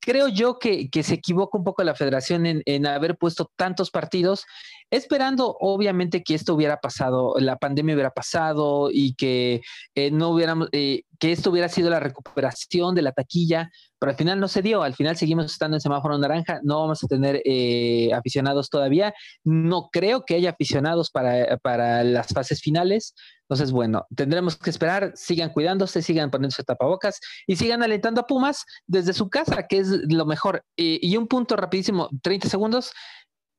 creo 0.02 0.28
yo 0.28 0.60
que, 0.60 0.90
se 1.04 1.14
equivoca 1.14 1.58
un 1.58 1.64
poco 1.64 1.84
la 1.84 1.96
federación 1.96 2.46
en, 2.46 2.62
en, 2.66 2.86
haber 2.86 3.18
puesto 3.18 3.50
tantos 3.56 3.92
partidos 3.92 4.46
esperando 4.90 5.56
obviamente 5.60 6.24
que 6.24 6.36
esto 6.36 6.54
hubiera 6.54 6.78
pasado, 6.78 7.36
la 7.38 7.58
pandemia 7.58 7.96
hubiera 7.96 8.12
pasado 8.12 8.90
y 8.92 9.16
que 9.16 9.62
eh, 9.96 10.12
no 10.12 10.30
hubiéramos, 10.30 10.70
eh, 10.72 11.04
que 11.20 11.32
esto 11.32 11.52
hubiera 11.52 11.70
sido 11.70 11.90
la 11.90 12.00
recuperación 12.00 12.96
de 12.96 13.02
la 13.02 13.12
taquilla, 13.12 13.70
pero 14.00 14.12
al 14.12 14.18
final 14.18 14.40
no 14.40 14.48
se 14.48 14.62
dio, 14.62 14.84
al 14.84 14.94
final 14.94 15.16
seguimos 15.16 15.46
estando 15.46 15.78
en 15.78 15.82
semáforo 15.82 16.18
naranja, 16.18 16.60
no 16.64 16.82
vamos 16.82 17.04
a 17.04 17.08
tener 17.08 17.42
eh, 17.46 18.12
aficionados 18.14 18.70
todavía, 18.70 19.14
no 19.44 19.90
creo 19.92 20.26
que 20.26 20.36
haya 20.36 20.50
aficionados 20.50 21.10
para, 21.10 21.58
para 21.58 22.04
las 22.04 22.28
fases 22.28 22.62
finales, 22.62 23.16
entonces 23.44 23.72
bueno, 23.72 24.06
tendremos 24.16 24.58
que 24.58 24.70
esperar, 24.70 25.14
sigan 25.16 25.52
cuidándose, 25.52 26.02
sigan 26.02 26.32
poniéndose 26.32 26.64
tapabocas 26.64 27.20
y 27.48 27.56
sigan 27.56 27.84
alentando 27.84 28.22
a 28.22 28.28
Pumas 28.28 28.66
desde 28.88 29.14
su 29.14 29.30
casa, 29.30 29.68
que 29.68 29.80
es 29.80 29.90
lo 29.90 30.26
mejor. 30.26 30.66
y 30.76 31.16
un 31.16 31.28
punto 31.28 31.56
rapidísimo, 31.56 32.10
30 32.22 32.50
segundos 32.50 32.92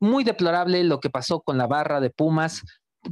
muy 0.01 0.25
deplorable 0.25 0.83
lo 0.85 1.01
que 1.01 1.11
pasó 1.11 1.41
con 1.41 1.59
la 1.59 1.67
barra 1.67 2.01
de 2.01 2.11
Pumas, 2.11 2.63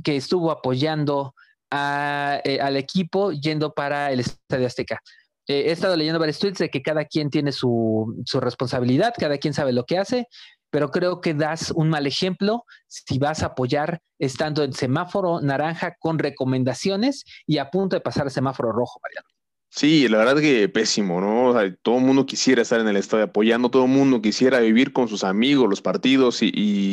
que 0.03 0.17
estuvo 0.17 0.51
apoyando 0.51 1.35
eh, 1.71 2.59
al 2.61 2.77
equipo 2.77 3.33
yendo 3.33 3.73
para 3.73 4.13
el 4.13 4.21
Estadio 4.21 4.67
Azteca. 4.67 5.01
Eh, 5.49 5.65
he 5.69 5.73
estado 5.73 5.97
leyendo 5.97 6.21
varios 6.21 6.39
tweets 6.39 6.59
de 6.59 6.69
que 6.69 6.83
cada 6.83 7.05
quien 7.05 7.31
tiene 7.31 7.51
su, 7.51 8.15
responsabilidad, 8.35 9.15
cada 9.19 9.39
quien 9.39 9.55
sabe 9.55 9.73
lo 9.73 9.85
que 9.85 9.99
hace, 9.99 10.29
pero 10.71 10.91
creo 10.91 11.21
que 11.21 11.35
das 11.35 11.71
un 11.71 11.89
mal 11.89 12.07
ejemplo 12.07 12.65
si 12.87 13.19
vas 13.19 13.43
a 13.43 13.47
apoyar 13.47 14.01
estando 14.19 14.63
en 14.65 14.73
semáforo 14.73 15.41
naranja 15.41 15.97
con 15.99 16.19
recomendaciones 16.19 17.25
y 17.47 17.59
a 17.59 17.71
punto 17.71 17.97
de 17.97 18.01
pasar 18.01 18.27
el 18.27 18.33
semáforo 18.33 18.73
rojo, 18.73 19.01
Mariano. 19.03 19.32
Sí, 19.75 20.07
la 20.07 20.19
verdad 20.19 20.37
que 20.37 20.69
pésimo, 20.69 21.23
¿no? 21.23 21.55
todo 21.81 21.97
el 21.97 22.05
mundo 22.05 22.27
quisiera 22.27 22.61
estar 22.61 22.79
en 22.79 22.89
el 22.89 22.97
estadio 22.99 23.25
apoyando, 23.25 23.71
todo 23.71 23.87
el 23.87 23.91
mundo 23.91 24.21
quisiera 24.21 24.61
vivir 24.61 24.93
con 24.93 25.09
sus 25.09 25.25
amigos 25.25 25.67
los 25.67 25.81
partidos 25.81 26.43
y, 26.43 26.51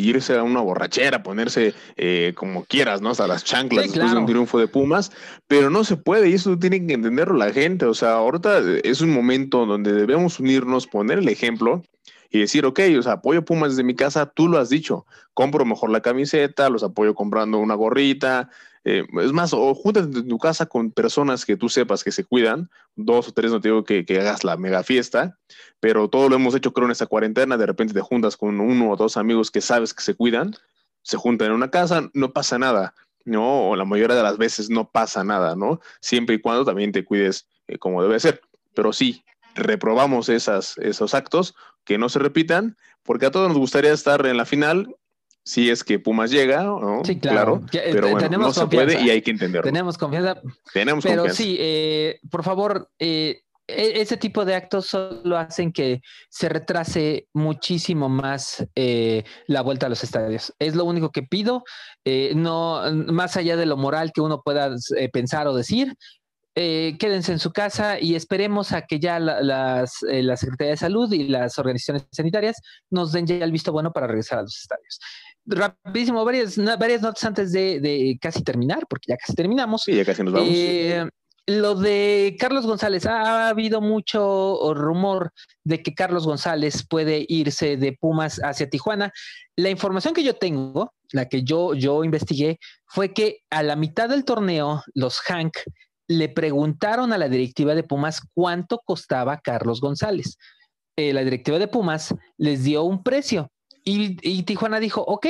irse 0.07 0.37
a 0.37 0.43
una 0.43 0.61
borrachera, 0.61 1.21
ponerse 1.21 1.73
eh, 1.97 2.31
como 2.37 2.63
quieras, 2.63 3.01
¿no? 3.01 3.09
Hasta 3.09 3.27
las 3.27 3.43
chanclas 3.43 3.87
después 3.87 4.13
de 4.13 4.17
un 4.17 4.25
triunfo 4.25 4.59
de 4.59 4.69
Pumas, 4.69 5.11
pero 5.45 5.69
no 5.69 5.83
se 5.83 5.97
puede 5.97 6.29
y 6.29 6.35
eso 6.35 6.57
tiene 6.57 6.87
que 6.87 6.93
entenderlo 6.93 7.35
la 7.35 7.51
gente. 7.51 7.85
O 7.85 7.93
sea, 7.93 8.13
ahorita 8.13 8.61
es 8.81 9.01
un 9.01 9.09
momento 9.09 9.65
donde 9.65 9.91
debemos 9.91 10.39
unirnos, 10.39 10.87
poner 10.87 11.17
el 11.17 11.27
ejemplo 11.27 11.83
y 12.29 12.39
decir, 12.39 12.65
ok, 12.65 12.79
o 12.97 13.01
sea, 13.01 13.13
apoyo 13.13 13.43
Pumas 13.43 13.71
desde 13.71 13.83
mi 13.83 13.93
casa, 13.93 14.27
tú 14.27 14.47
lo 14.47 14.57
has 14.57 14.69
dicho, 14.69 15.05
compro 15.33 15.65
mejor 15.65 15.89
la 15.89 15.99
camiseta, 15.99 16.69
los 16.69 16.83
apoyo 16.83 17.13
comprando 17.13 17.57
una 17.57 17.75
gorrita, 17.75 18.49
eh, 18.85 19.05
es 19.21 19.33
más, 19.33 19.53
o 19.53 19.73
júntate 19.75 20.19
en 20.19 20.27
tu 20.27 20.37
casa 20.37 20.65
con 20.65 20.91
personas 20.91 21.45
que 21.45 21.57
tú 21.57 21.69
sepas 21.69 22.03
que 22.03 22.11
se 22.11 22.23
cuidan, 22.23 22.69
dos 22.95 23.27
o 23.27 23.31
tres, 23.33 23.51
no 23.51 23.59
te 23.59 23.69
digo 23.69 23.83
que, 23.83 24.05
hagas 24.19 24.43
la 24.43 24.57
mega 24.57 24.83
fiesta, 24.83 25.37
pero 25.79 26.09
todo 26.09 26.29
lo 26.29 26.35
hemos 26.35 26.55
hecho 26.55 26.73
creo 26.73 26.85
en 26.85 26.91
esta 26.91 27.05
cuarentena, 27.05 27.57
de 27.57 27.65
repente 27.65 27.93
te 27.93 28.01
juntas 28.01 28.37
con 28.37 28.59
uno 28.59 28.91
o 28.91 28.95
dos 28.95 29.17
amigos 29.17 29.51
que 29.51 29.61
sabes 29.61 29.93
que 29.93 30.03
se 30.03 30.15
cuidan, 30.15 30.55
se 31.01 31.17
juntan 31.17 31.47
en 31.47 31.53
una 31.53 31.71
casa, 31.71 32.09
no 32.13 32.31
pasa 32.31 32.57
nada, 32.57 32.93
¿no? 33.25 33.69
O 33.69 33.75
la 33.75 33.85
mayoría 33.85 34.15
de 34.15 34.23
las 34.23 34.37
veces 34.37 34.69
no 34.69 34.89
pasa 34.89 35.23
nada, 35.23 35.55
¿no? 35.55 35.79
Siempre 36.01 36.35
y 36.35 36.41
cuando 36.41 36.65
también 36.65 36.91
te 36.91 37.05
cuides 37.05 37.47
eh, 37.67 37.77
como 37.77 38.01
debe 38.01 38.19
ser. 38.19 38.41
Pero 38.73 38.93
sí, 38.93 39.23
reprobamos 39.55 40.29
esas, 40.29 40.77
esos 40.77 41.13
actos, 41.13 41.55
que 41.83 41.97
no 41.97 42.09
se 42.09 42.19
repitan, 42.19 42.77
porque 43.03 43.25
a 43.25 43.31
todos 43.31 43.47
nos 43.47 43.57
gustaría 43.57 43.93
estar 43.93 44.25
en 44.25 44.37
la 44.37 44.45
final 44.45 44.95
si 45.43 45.69
es 45.69 45.83
que 45.83 45.99
Pumas 45.99 46.31
llega, 46.31 46.63
¿no? 46.63 47.01
Sí, 47.03 47.19
claro. 47.19 47.63
Eh, 47.73 47.89
pero 47.91 48.09
bueno, 48.09 48.37
no 48.37 48.53
se 48.53 48.67
puede 48.67 49.01
y 49.01 49.09
hay 49.09 49.21
que 49.21 49.31
entenderlo. 49.31 49.63
Tenemos 49.63 49.97
confianza. 49.97 50.39
Tenemos 50.73 51.03
pero 51.03 51.27
sí, 51.29 51.57
eh, 51.59 52.19
por 52.29 52.43
favor, 52.43 52.89
eh, 52.99 53.41
e-, 53.67 54.01
ese 54.01 54.17
tipo 54.17 54.45
de 54.45 54.53
actos 54.53 54.87
solo 54.87 55.37
hacen 55.37 55.71
que 55.71 56.01
se 56.29 56.49
retrase 56.49 57.27
muchísimo 57.33 58.09
más 58.09 58.63
la 59.47 59.61
vuelta 59.61 59.87
a 59.87 59.89
los 59.89 60.03
estadios. 60.03 60.53
Es 60.59 60.75
lo 60.75 60.85
único 60.85 61.11
que 61.11 61.23
pido, 61.23 61.63
no 62.35 62.83
más 63.07 63.35
allá 63.35 63.55
de 63.55 63.65
lo 63.65 63.77
moral 63.77 64.11
que 64.13 64.21
uno 64.21 64.41
pueda 64.43 64.75
pensar 65.11 65.47
o 65.47 65.55
decir. 65.55 65.95
quédense 66.53 67.31
en 67.31 67.39
su 67.39 67.51
casa 67.51 67.99
y 67.99 68.15
esperemos 68.15 68.71
a 68.71 68.81
que 68.81 68.99
ya 68.99 69.19
la, 69.19 69.41
las, 69.41 69.93
la 70.01 70.35
Secretaría 70.35 70.71
de 70.71 70.77
Salud 70.77 71.11
y 71.11 71.27
las 71.27 71.57
organizaciones 71.57 72.05
sanitarias 72.11 72.57
nos 72.91 73.13
den 73.13 73.25
ya 73.25 73.43
el 73.43 73.51
visto 73.51 73.71
bueno 73.71 73.91
para 73.91 74.07
regresar 74.07 74.39
a 74.39 74.41
los 74.43 74.57
estadios 74.57 74.99
rapidísimo, 75.49 76.23
varias, 76.23 76.57
varias 76.77 77.01
notas 77.01 77.23
antes 77.23 77.51
de, 77.51 78.17
casi 78.21 78.43
terminar, 78.43 78.85
porque 78.89 79.07
ya 79.09 79.17
casi 79.17 79.33
terminamos. 79.33 79.83
Sí, 79.83 79.93
ya 79.93 80.05
casi 80.05 80.23
nos 80.23 80.33
vamos. 80.33 80.49
Eh, 80.51 81.05
lo 81.47 81.73
de 81.73 82.35
Carlos 82.39 82.67
González, 82.67 83.07
ha, 83.07 83.49
habido 83.49 83.81
mucho 83.81 84.73
rumor 84.75 85.31
de 85.63 85.81
que 85.81 85.95
Carlos 85.95 86.27
González 86.27 86.85
puede 86.87 87.25
irse 87.27 87.75
de 87.75 87.93
Pumas 87.93 88.39
hacia 88.43 88.69
Tijuana. 88.69 89.11
La 89.55 89.69
información 89.69 90.13
que 90.13 90.23
yo 90.23 90.35
tengo, 90.35 90.93
la 91.11 91.27
que 91.27 91.43
yo, 91.43 91.73
yo 91.73 92.03
investigué, 92.03 92.59
fue 92.85 93.13
que 93.13 93.39
a 93.49 93.63
la 93.63 93.75
mitad 93.75 94.09
del 94.09 94.25
torneo, 94.25 94.83
los 94.93 95.19
Hank 95.21 95.57
le 96.07 96.29
preguntaron 96.29 97.13
a 97.13 97.17
la 97.17 97.29
directiva 97.29 97.73
de 97.73 97.83
Pumas 97.83 98.21
cuánto 98.35 98.79
costaba 98.85 99.39
Carlos 99.39 99.81
González. 99.81 100.37
Eh, 100.97 101.13
la 101.13 101.23
directiva 101.23 101.57
de 101.57 101.67
Pumas 101.67 102.13
les 102.37 102.63
dio 102.63 102.83
un 102.83 103.01
precio 103.03 103.51
y, 103.83 104.43
Tijuana 104.43 104.79
dijo, 104.79 105.01
ok, 105.01 105.27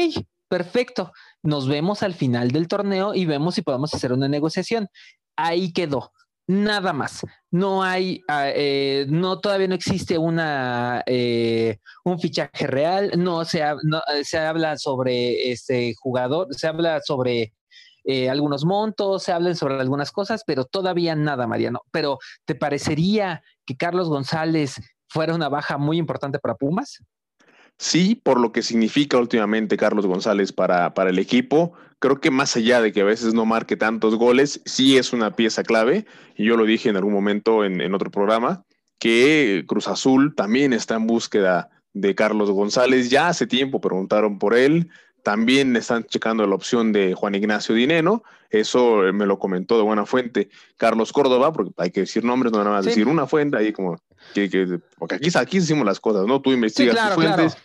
perfecto, 0.47 1.11
nos 1.43 1.67
vemos 1.67 2.03
al 2.03 2.13
final 2.13 2.51
del 2.51 2.67
torneo 2.67 3.13
y 3.13 3.25
vemos 3.25 3.55
si 3.55 3.61
podemos 3.61 3.93
hacer 3.93 4.13
una 4.13 4.27
negociación. 4.27 4.87
Ahí 5.35 5.71
quedó 5.71 6.11
nada 6.47 6.93
más. 6.93 7.21
No 7.51 7.83
hay, 7.83 8.21
ah, 8.27 8.49
eh, 8.49 9.05
no 9.07 9.39
todavía 9.39 9.67
no 9.67 9.75
existe 9.75 10.17
una 10.17 11.03
eh, 11.05 11.77
un 12.03 12.19
fichaje 12.19 12.65
real. 12.65 13.11
No 13.17 13.45
se, 13.45 13.63
se 14.23 14.37
habla 14.39 14.77
sobre 14.77 15.51
este 15.51 15.93
jugador, 15.95 16.47
se 16.55 16.67
habla 16.67 17.01
sobre 17.01 17.53
eh, 18.03 18.29
algunos 18.29 18.65
montos, 18.65 19.21
se 19.23 19.31
hablan 19.31 19.55
sobre 19.55 19.75
algunas 19.75 20.11
cosas, 20.11 20.43
pero 20.43 20.65
todavía 20.65 21.15
nada, 21.15 21.45
Mariano. 21.45 21.81
Pero 21.91 22.17
¿te 22.45 22.55
parecería 22.55 23.43
que 23.65 23.77
Carlos 23.77 24.09
González 24.09 24.81
fuera 25.07 25.35
una 25.35 25.49
baja 25.49 25.77
muy 25.77 25.97
importante 25.97 26.39
para 26.39 26.55
Pumas? 26.55 27.03
Sí, 27.81 28.19
por 28.21 28.41
lo 28.41 28.51
que 28.51 28.61
significa 28.61 29.17
últimamente 29.17 29.77
Carlos 29.77 30.05
González 30.05 30.51
para, 30.51 30.93
para, 30.93 31.11
el 31.11 31.17
equipo. 31.17 31.71
Creo 31.99 32.19
que 32.19 32.29
más 32.29 32.57
allá 32.57 32.81
de 32.81 32.91
que 32.91 32.99
a 32.99 33.05
veces 33.05 33.33
no 33.33 33.45
marque 33.45 33.77
tantos 33.77 34.15
goles, 34.15 34.61
sí 34.65 34.97
es 34.97 35.13
una 35.13 35.37
pieza 35.37 35.63
clave. 35.63 36.05
Y 36.35 36.43
yo 36.43 36.57
lo 36.57 36.65
dije 36.65 36.89
en 36.89 36.97
algún 36.97 37.13
momento 37.13 37.63
en, 37.63 37.79
en 37.79 37.93
otro 37.93 38.11
programa, 38.11 38.65
que 38.99 39.63
Cruz 39.65 39.87
Azul 39.87 40.35
también 40.35 40.73
está 40.73 40.95
en 40.95 41.07
búsqueda 41.07 41.69
de 41.93 42.15
Carlos 42.15 42.51
González. 42.51 43.09
Ya 43.09 43.29
hace 43.29 43.47
tiempo 43.47 43.79
preguntaron 43.79 44.39
por 44.39 44.55
él. 44.55 44.89
También 45.23 45.73
están 45.77 46.03
checando 46.03 46.45
la 46.45 46.55
opción 46.55 46.91
de 46.91 47.13
Juan 47.13 47.35
Ignacio 47.35 47.73
Dineno. 47.73 48.23
Eso 48.49 49.03
me 49.13 49.25
lo 49.25 49.39
comentó 49.39 49.77
de 49.77 49.83
buena 49.83 50.05
fuente 50.05 50.49
Carlos 50.75 51.13
Córdoba, 51.13 51.53
porque 51.53 51.71
hay 51.77 51.91
que 51.91 52.01
decir 52.01 52.25
nombres, 52.25 52.51
no 52.51 52.59
nada 52.59 52.77
más 52.77 52.85
decir 52.85 53.07
una 53.07 53.25
fuente, 53.25 53.55
ahí 53.55 53.71
como 53.71 54.01
que, 54.33 54.79
porque 54.97 55.15
aquí, 55.15 55.29
aquí 55.35 55.57
hicimos 55.57 55.85
las 55.85 55.99
cosas, 55.99 56.25
¿no? 56.25 56.41
Tú 56.41 56.51
investigas 56.51 56.95
tus 56.95 57.15
fuentes 57.15 57.57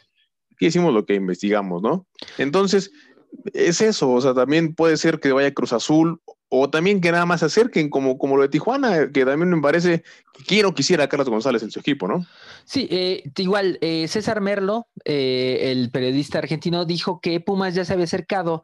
aquí 0.54 0.66
hicimos 0.66 0.94
lo 0.94 1.04
que 1.04 1.14
investigamos, 1.14 1.82
¿no? 1.82 2.06
Entonces, 2.38 2.90
es 3.52 3.80
eso, 3.80 4.10
o 4.10 4.20
sea, 4.20 4.34
también 4.34 4.74
puede 4.74 4.96
ser 4.96 5.20
que 5.20 5.32
vaya 5.32 5.52
Cruz 5.52 5.72
Azul 5.72 6.20
o 6.48 6.70
también 6.70 7.00
que 7.00 7.10
nada 7.10 7.26
más 7.26 7.40
se 7.40 7.46
acerquen, 7.46 7.90
como, 7.90 8.16
como 8.16 8.36
lo 8.36 8.42
de 8.42 8.48
Tijuana, 8.48 9.10
que 9.12 9.24
también 9.24 9.50
me 9.50 9.60
parece 9.60 10.04
que 10.32 10.44
quiero 10.44 10.72
quisiera 10.72 11.04
a 11.04 11.08
Carlos 11.08 11.28
González 11.28 11.62
en 11.62 11.70
su 11.70 11.80
equipo, 11.80 12.06
¿no? 12.06 12.24
Sí, 12.64 12.86
eh, 12.90 13.24
igual, 13.36 13.78
eh, 13.80 14.06
César 14.06 14.40
Merlo, 14.40 14.86
eh, 15.04 15.72
el 15.72 15.90
periodista 15.90 16.38
argentino, 16.38 16.84
dijo 16.84 17.20
que 17.20 17.40
Pumas 17.40 17.74
ya 17.74 17.84
se 17.84 17.92
había 17.92 18.04
acercado 18.04 18.62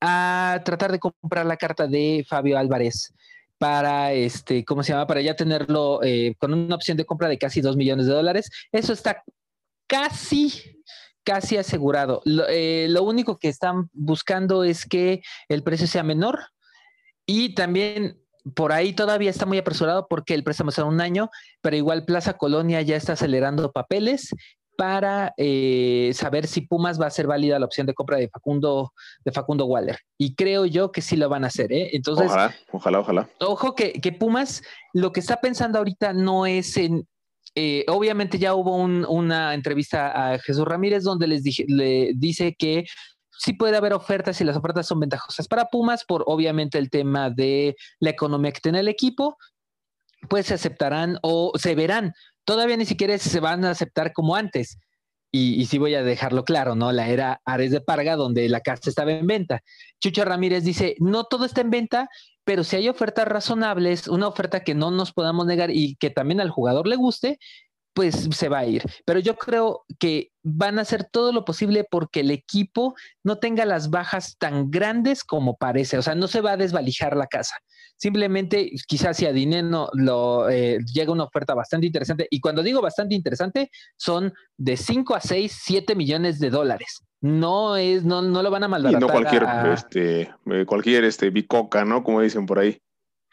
a 0.00 0.62
tratar 0.64 0.92
de 0.92 1.00
comprar 1.00 1.46
la 1.46 1.56
carta 1.56 1.88
de 1.88 2.24
Fabio 2.28 2.56
Álvarez 2.56 3.12
para 3.58 4.12
este, 4.12 4.64
¿cómo 4.64 4.82
se 4.82 4.92
llama? 4.92 5.06
Para 5.06 5.22
ya 5.22 5.34
tenerlo 5.34 6.00
con 6.38 6.52
una 6.52 6.74
opción 6.74 6.96
de 6.96 7.06
compra 7.06 7.28
de 7.28 7.38
casi 7.38 7.60
dos 7.60 7.76
millones 7.76 8.06
de 8.06 8.12
dólares. 8.12 8.50
Eso 8.70 8.92
está 8.92 9.24
casi 9.86 10.82
casi 11.24 11.56
asegurado. 11.56 12.22
Eh, 12.48 12.86
lo, 12.90 13.02
único 13.02 13.38
que 13.38 13.48
están 13.48 13.88
buscando 13.92 14.64
es 14.64 14.86
que 14.86 15.22
el 15.48 15.62
precio 15.62 15.86
sea 15.86 16.02
menor 16.02 16.40
y 17.26 17.54
también 17.54 18.20
por 18.54 18.72
ahí 18.72 18.92
todavía 18.92 19.30
está 19.30 19.46
muy 19.46 19.58
apresurado 19.58 20.06
porque 20.08 20.34
el 20.34 20.44
préstamo 20.44 20.70
será 20.70 20.86
un 20.86 21.00
año, 21.00 21.30
pero 21.62 21.76
igual 21.76 22.04
Plaza 22.04 22.34
Colonia 22.34 22.82
ya 22.82 22.96
está 22.96 23.14
acelerando 23.14 23.72
papeles 23.72 24.30
para 24.76 25.32
eh, 25.36 26.10
saber 26.14 26.46
si 26.46 26.62
Pumas 26.62 27.00
va 27.00 27.06
a 27.06 27.10
ser 27.10 27.26
válida 27.26 27.58
la 27.58 27.66
opción 27.66 27.86
de 27.86 27.94
compra 27.94 28.18
de 28.18 28.28
Facundo, 28.28 28.92
de 29.24 29.32
Facundo 29.32 29.66
Waller. 29.66 29.98
Y 30.18 30.34
creo 30.34 30.66
yo 30.66 30.92
que 30.92 31.00
sí 31.00 31.16
lo 31.16 31.28
van 31.28 31.44
a 31.44 31.46
hacer, 31.46 31.72
¿eh? 31.72 31.90
Entonces. 31.92 32.26
Ojalá, 32.26 32.54
ojalá, 32.72 33.00
ojalá. 33.00 33.30
Ojo 33.40 33.74
que, 33.74 33.92
que 33.92 34.12
Pumas 34.12 34.62
lo 34.92 35.12
que 35.12 35.20
está 35.20 35.40
pensando 35.40 35.78
ahorita 35.78 36.12
no 36.12 36.44
es 36.44 36.76
en 36.76 37.06
eh, 37.54 37.84
obviamente 37.88 38.38
ya 38.38 38.54
hubo 38.54 38.76
una 38.76 39.54
entrevista 39.54 40.32
a 40.32 40.38
Jesús 40.38 40.64
Ramírez 40.64 41.04
donde 41.04 41.28
les 41.28 41.42
le 41.68 42.12
dice 42.16 42.56
que 42.58 42.84
sí 43.38 43.52
puede 43.52 43.76
haber 43.76 43.92
ofertas 43.92 44.40
y 44.40 44.44
las 44.44 44.56
ofertas 44.56 44.86
son 44.86 45.00
ventajosas 45.00 45.46
para 45.46 45.66
Pumas 45.66 46.04
por 46.04 46.24
obviamente 46.26 46.78
el 46.78 46.90
tema 46.90 47.30
de 47.30 47.76
la 48.00 48.10
economía 48.10 48.52
que 48.52 48.60
tiene 48.60 48.80
el 48.80 48.88
equipo, 48.88 49.36
pues 50.28 50.46
se 50.46 50.54
aceptarán 50.54 51.18
o 51.22 51.52
se 51.56 51.74
verán. 51.74 52.12
Todavía 52.44 52.76
ni 52.76 52.86
siquiera 52.86 53.16
se 53.18 53.40
van 53.40 53.64
a 53.64 53.70
aceptar 53.70 54.12
como 54.12 54.36
antes. 54.36 54.78
Y, 55.30 55.60
y 55.60 55.66
sí 55.66 55.78
voy 55.78 55.94
a 55.96 56.04
dejarlo 56.04 56.44
claro, 56.44 56.76
¿no? 56.76 56.92
La 56.92 57.08
era 57.08 57.40
Ares 57.44 57.72
de 57.72 57.80
Parga, 57.80 58.14
donde 58.14 58.48
la 58.48 58.60
casa 58.60 58.88
estaba 58.88 59.12
en 59.12 59.26
venta. 59.26 59.60
Chucho 60.00 60.24
Ramírez 60.24 60.62
dice, 60.62 60.94
no 61.00 61.24
todo 61.24 61.44
está 61.44 61.60
en 61.60 61.70
venta, 61.70 62.08
pero 62.44 62.64
si 62.64 62.76
hay 62.76 62.88
ofertas 62.88 63.26
razonables, 63.26 64.08
una 64.08 64.28
oferta 64.28 64.60
que 64.60 64.74
no 64.74 64.90
nos 64.90 65.12
podamos 65.12 65.46
negar 65.46 65.70
y 65.70 65.96
que 65.96 66.10
también 66.10 66.40
al 66.40 66.50
jugador 66.50 66.86
le 66.86 66.96
guste, 66.96 67.38
pues 67.94 68.28
se 68.32 68.48
va 68.48 68.58
a 68.58 68.66
ir. 68.66 68.82
Pero 69.06 69.20
yo 69.20 69.36
creo 69.36 69.84
que 69.98 70.32
van 70.42 70.78
a 70.78 70.82
hacer 70.82 71.04
todo 71.04 71.32
lo 71.32 71.44
posible 71.44 71.86
porque 71.88 72.20
el 72.20 72.30
equipo 72.32 72.94
no 73.22 73.38
tenga 73.38 73.64
las 73.64 73.88
bajas 73.88 74.36
tan 74.36 74.70
grandes 74.70 75.24
como 75.24 75.56
parece. 75.56 75.96
O 75.96 76.02
sea, 76.02 76.14
no 76.14 76.26
se 76.26 76.40
va 76.40 76.52
a 76.52 76.56
desvalijar 76.56 77.16
la 77.16 77.28
casa. 77.28 77.56
Simplemente, 77.96 78.72
quizás 78.88 79.16
si 79.16 79.26
a 79.26 79.32
Dinero 79.32 79.88
lo, 79.94 80.50
eh, 80.50 80.78
llega 80.92 81.12
una 81.12 81.24
oferta 81.24 81.54
bastante 81.54 81.86
interesante, 81.86 82.26
y 82.28 82.40
cuando 82.40 82.62
digo 82.62 82.82
bastante 82.82 83.14
interesante, 83.14 83.70
son 83.96 84.34
de 84.56 84.76
5 84.76 85.14
a 85.14 85.20
6, 85.20 85.60
7 85.62 85.94
millones 85.94 86.40
de 86.40 86.50
dólares. 86.50 87.04
No 87.24 87.78
es, 87.78 88.04
no, 88.04 88.20
no 88.20 88.42
lo 88.42 88.50
van 88.50 88.64
a 88.64 88.68
malbaratar. 88.68 89.00
Y 89.02 89.06
no 89.06 89.10
cualquier, 89.10 89.46
este, 89.72 90.30
eh, 90.44 90.66
cualquier 90.66 91.04
este, 91.04 91.30
bicoca, 91.30 91.82
¿no? 91.82 92.04
Como 92.04 92.20
dicen 92.20 92.44
por 92.44 92.58
ahí. 92.58 92.78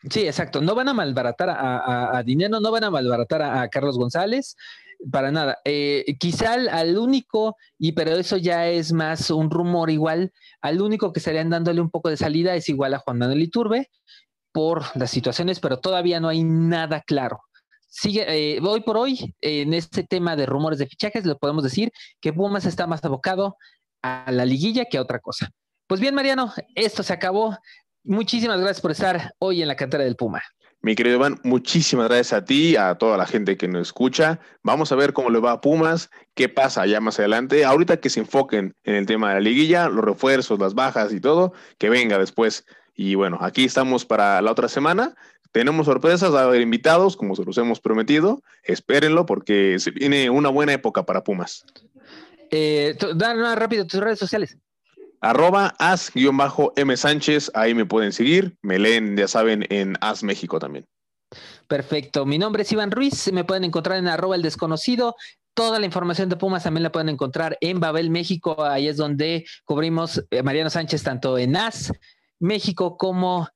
Sí, 0.09 0.21
exacto. 0.21 0.61
No 0.61 0.75
van 0.75 0.87
a 0.87 0.93
malbaratar 0.93 1.49
a, 1.49 2.23
Dinero, 2.25 2.61
no 2.61 2.71
van 2.71 2.85
a 2.85 2.89
malbaratar 2.89 3.41
a, 3.41 3.67
Carlos 3.67 3.97
González, 3.97 4.55
para 5.11 5.29
nada. 5.29 5.57
Eh, 5.65 6.05
quizá 6.21 6.53
al, 6.53 6.97
único, 6.97 7.57
y 7.77 7.91
pero 7.91 8.11
eso 8.11 8.37
ya 8.37 8.65
es 8.69 8.93
más 8.93 9.29
un 9.29 9.51
rumor 9.51 9.89
igual, 9.89 10.31
al 10.61 10.81
único 10.81 11.11
que 11.11 11.19
estarían 11.19 11.49
dándole 11.49 11.81
un 11.81 11.89
poco 11.89 12.07
de 12.07 12.15
salida 12.15 12.55
es 12.55 12.69
igual 12.69 12.93
a 12.93 12.99
Juan 12.99 13.17
Manuel 13.17 13.41
Iturbe 13.41 13.91
por 14.53 14.85
las 14.95 15.11
situaciones, 15.11 15.59
pero 15.59 15.79
todavía 15.79 16.21
no 16.21 16.29
hay 16.29 16.45
nada 16.45 17.01
claro. 17.01 17.41
Sigue, 17.89 18.23
eh, 18.55 18.61
hoy 18.63 18.79
por 18.79 18.95
hoy, 18.95 19.35
en 19.41 19.73
este 19.73 20.03
tema 20.03 20.37
de 20.37 20.45
rumores 20.45 20.79
de 20.79 20.87
fichajes, 20.87 21.25
le 21.25 21.35
podemos 21.35 21.61
decir 21.61 21.91
que 22.21 22.31
Pumas 22.31 22.63
está 22.63 22.87
más 22.87 23.03
abocado 23.03 23.57
a 24.01 24.31
la 24.31 24.45
liguilla 24.45 24.85
que 24.85 24.97
a 24.97 25.01
otra 25.01 25.19
cosa. 25.19 25.49
Pues 25.87 25.99
bien, 25.99 26.15
Mariano, 26.15 26.53
esto 26.75 27.03
se 27.03 27.13
acabó. 27.13 27.57
Muchísimas 28.03 28.59
gracias 28.59 28.81
por 28.81 28.91
estar 28.91 29.33
hoy 29.39 29.61
en 29.61 29.67
la 29.67 29.75
cantera 29.75 30.03
del 30.03 30.15
Puma. 30.15 30.41
Mi 30.83 30.95
querido 30.95 31.17
Iván, 31.17 31.39
muchísimas 31.43 32.07
gracias 32.07 32.33
a 32.33 32.43
ti, 32.43 32.75
a 32.75 32.95
toda 32.95 33.15
la 33.15 33.27
gente 33.27 33.55
que 33.55 33.67
nos 33.67 33.89
escucha. 33.89 34.39
Vamos 34.63 34.91
a 34.91 34.95
ver 34.95 35.13
cómo 35.13 35.29
le 35.29 35.39
va 35.39 35.51
a 35.51 35.61
Pumas, 35.61 36.09
qué 36.33 36.49
pasa 36.49 36.81
allá 36.81 36.99
más 36.99 37.19
adelante. 37.19 37.65
Ahorita 37.65 37.97
que 37.97 38.09
se 38.09 38.21
enfoquen 38.21 38.75
en 38.83 38.95
el 38.95 39.05
tema 39.05 39.29
de 39.29 39.35
la 39.35 39.41
liguilla, 39.41 39.89
los 39.89 40.03
refuerzos, 40.03 40.59
las 40.59 40.73
bajas 40.73 41.13
y 41.13 41.19
todo, 41.19 41.53
que 41.77 41.91
venga 41.91 42.17
después. 42.17 42.65
Y 42.95 43.13
bueno, 43.13 43.37
aquí 43.41 43.65
estamos 43.65 44.05
para 44.05 44.41
la 44.41 44.51
otra 44.51 44.67
semana. 44.67 45.13
Tenemos 45.51 45.85
sorpresas, 45.85 46.33
a 46.33 46.47
ver 46.47 46.61
invitados, 46.61 47.15
como 47.15 47.35
se 47.35 47.45
los 47.45 47.57
hemos 47.59 47.79
prometido. 47.79 48.41
Espérenlo 48.63 49.27
porque 49.27 49.77
se 49.77 49.91
viene 49.91 50.31
una 50.31 50.49
buena 50.49 50.73
época 50.73 51.05
para 51.05 51.23
Pumas. 51.23 51.63
Eh, 52.51 52.97
más 53.17 53.57
rápido 53.57 53.87
tus 53.87 53.99
redes 53.99 54.19
sociales 54.19 54.57
arroba 55.21 55.75
as-m 55.77 56.97
Sánchez, 56.97 57.51
ahí 57.53 57.73
me 57.73 57.85
pueden 57.85 58.11
seguir, 58.11 58.57
me 58.61 58.79
leen, 58.79 59.15
ya 59.15 59.27
saben, 59.27 59.65
en 59.69 59.95
As 60.01 60.23
México 60.23 60.59
también. 60.59 60.85
Perfecto, 61.67 62.25
mi 62.25 62.37
nombre 62.37 62.63
es 62.63 62.71
Iván 62.71 62.91
Ruiz, 62.91 63.31
me 63.31 63.45
pueden 63.45 63.63
encontrar 63.63 63.97
en 63.99 64.07
arroba 64.07 64.35
el 64.35 64.41
desconocido, 64.41 65.15
toda 65.53 65.79
la 65.79 65.85
información 65.85 66.27
de 66.27 66.35
Pumas 66.35 66.63
también 66.63 66.83
la 66.83 66.91
pueden 66.91 67.09
encontrar 67.09 67.57
en 67.61 67.79
Babel 67.79 68.09
México, 68.09 68.63
ahí 68.63 68.87
es 68.87 68.97
donde 68.97 69.45
cubrimos 69.63 70.25
eh, 70.31 70.43
Mariano 70.43 70.69
Sánchez 70.69 71.03
tanto 71.03 71.37
en 71.37 71.55
As 71.55 71.93
México 72.39 72.97
como 72.97 73.47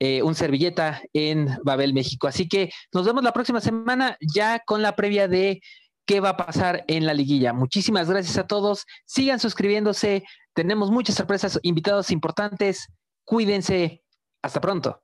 eh, 0.00 0.20
un 0.22 0.34
servilleta 0.34 1.00
en 1.12 1.48
Babel 1.62 1.94
México. 1.94 2.26
Así 2.26 2.48
que 2.48 2.72
nos 2.92 3.06
vemos 3.06 3.22
la 3.22 3.32
próxima 3.32 3.60
semana 3.60 4.16
ya 4.20 4.60
con 4.66 4.82
la 4.82 4.96
previa 4.96 5.28
de 5.28 5.62
qué 6.06 6.20
va 6.20 6.30
a 6.30 6.36
pasar 6.36 6.84
en 6.88 7.06
la 7.06 7.14
liguilla. 7.14 7.52
Muchísimas 7.52 8.08
gracias 8.08 8.38
a 8.38 8.46
todos. 8.46 8.86
Sigan 9.04 9.40
suscribiéndose. 9.40 10.24
Tenemos 10.54 10.90
muchas 10.90 11.16
sorpresas, 11.16 11.58
invitados 11.62 12.10
importantes. 12.10 12.88
Cuídense. 13.24 14.02
Hasta 14.42 14.60
pronto. 14.60 15.02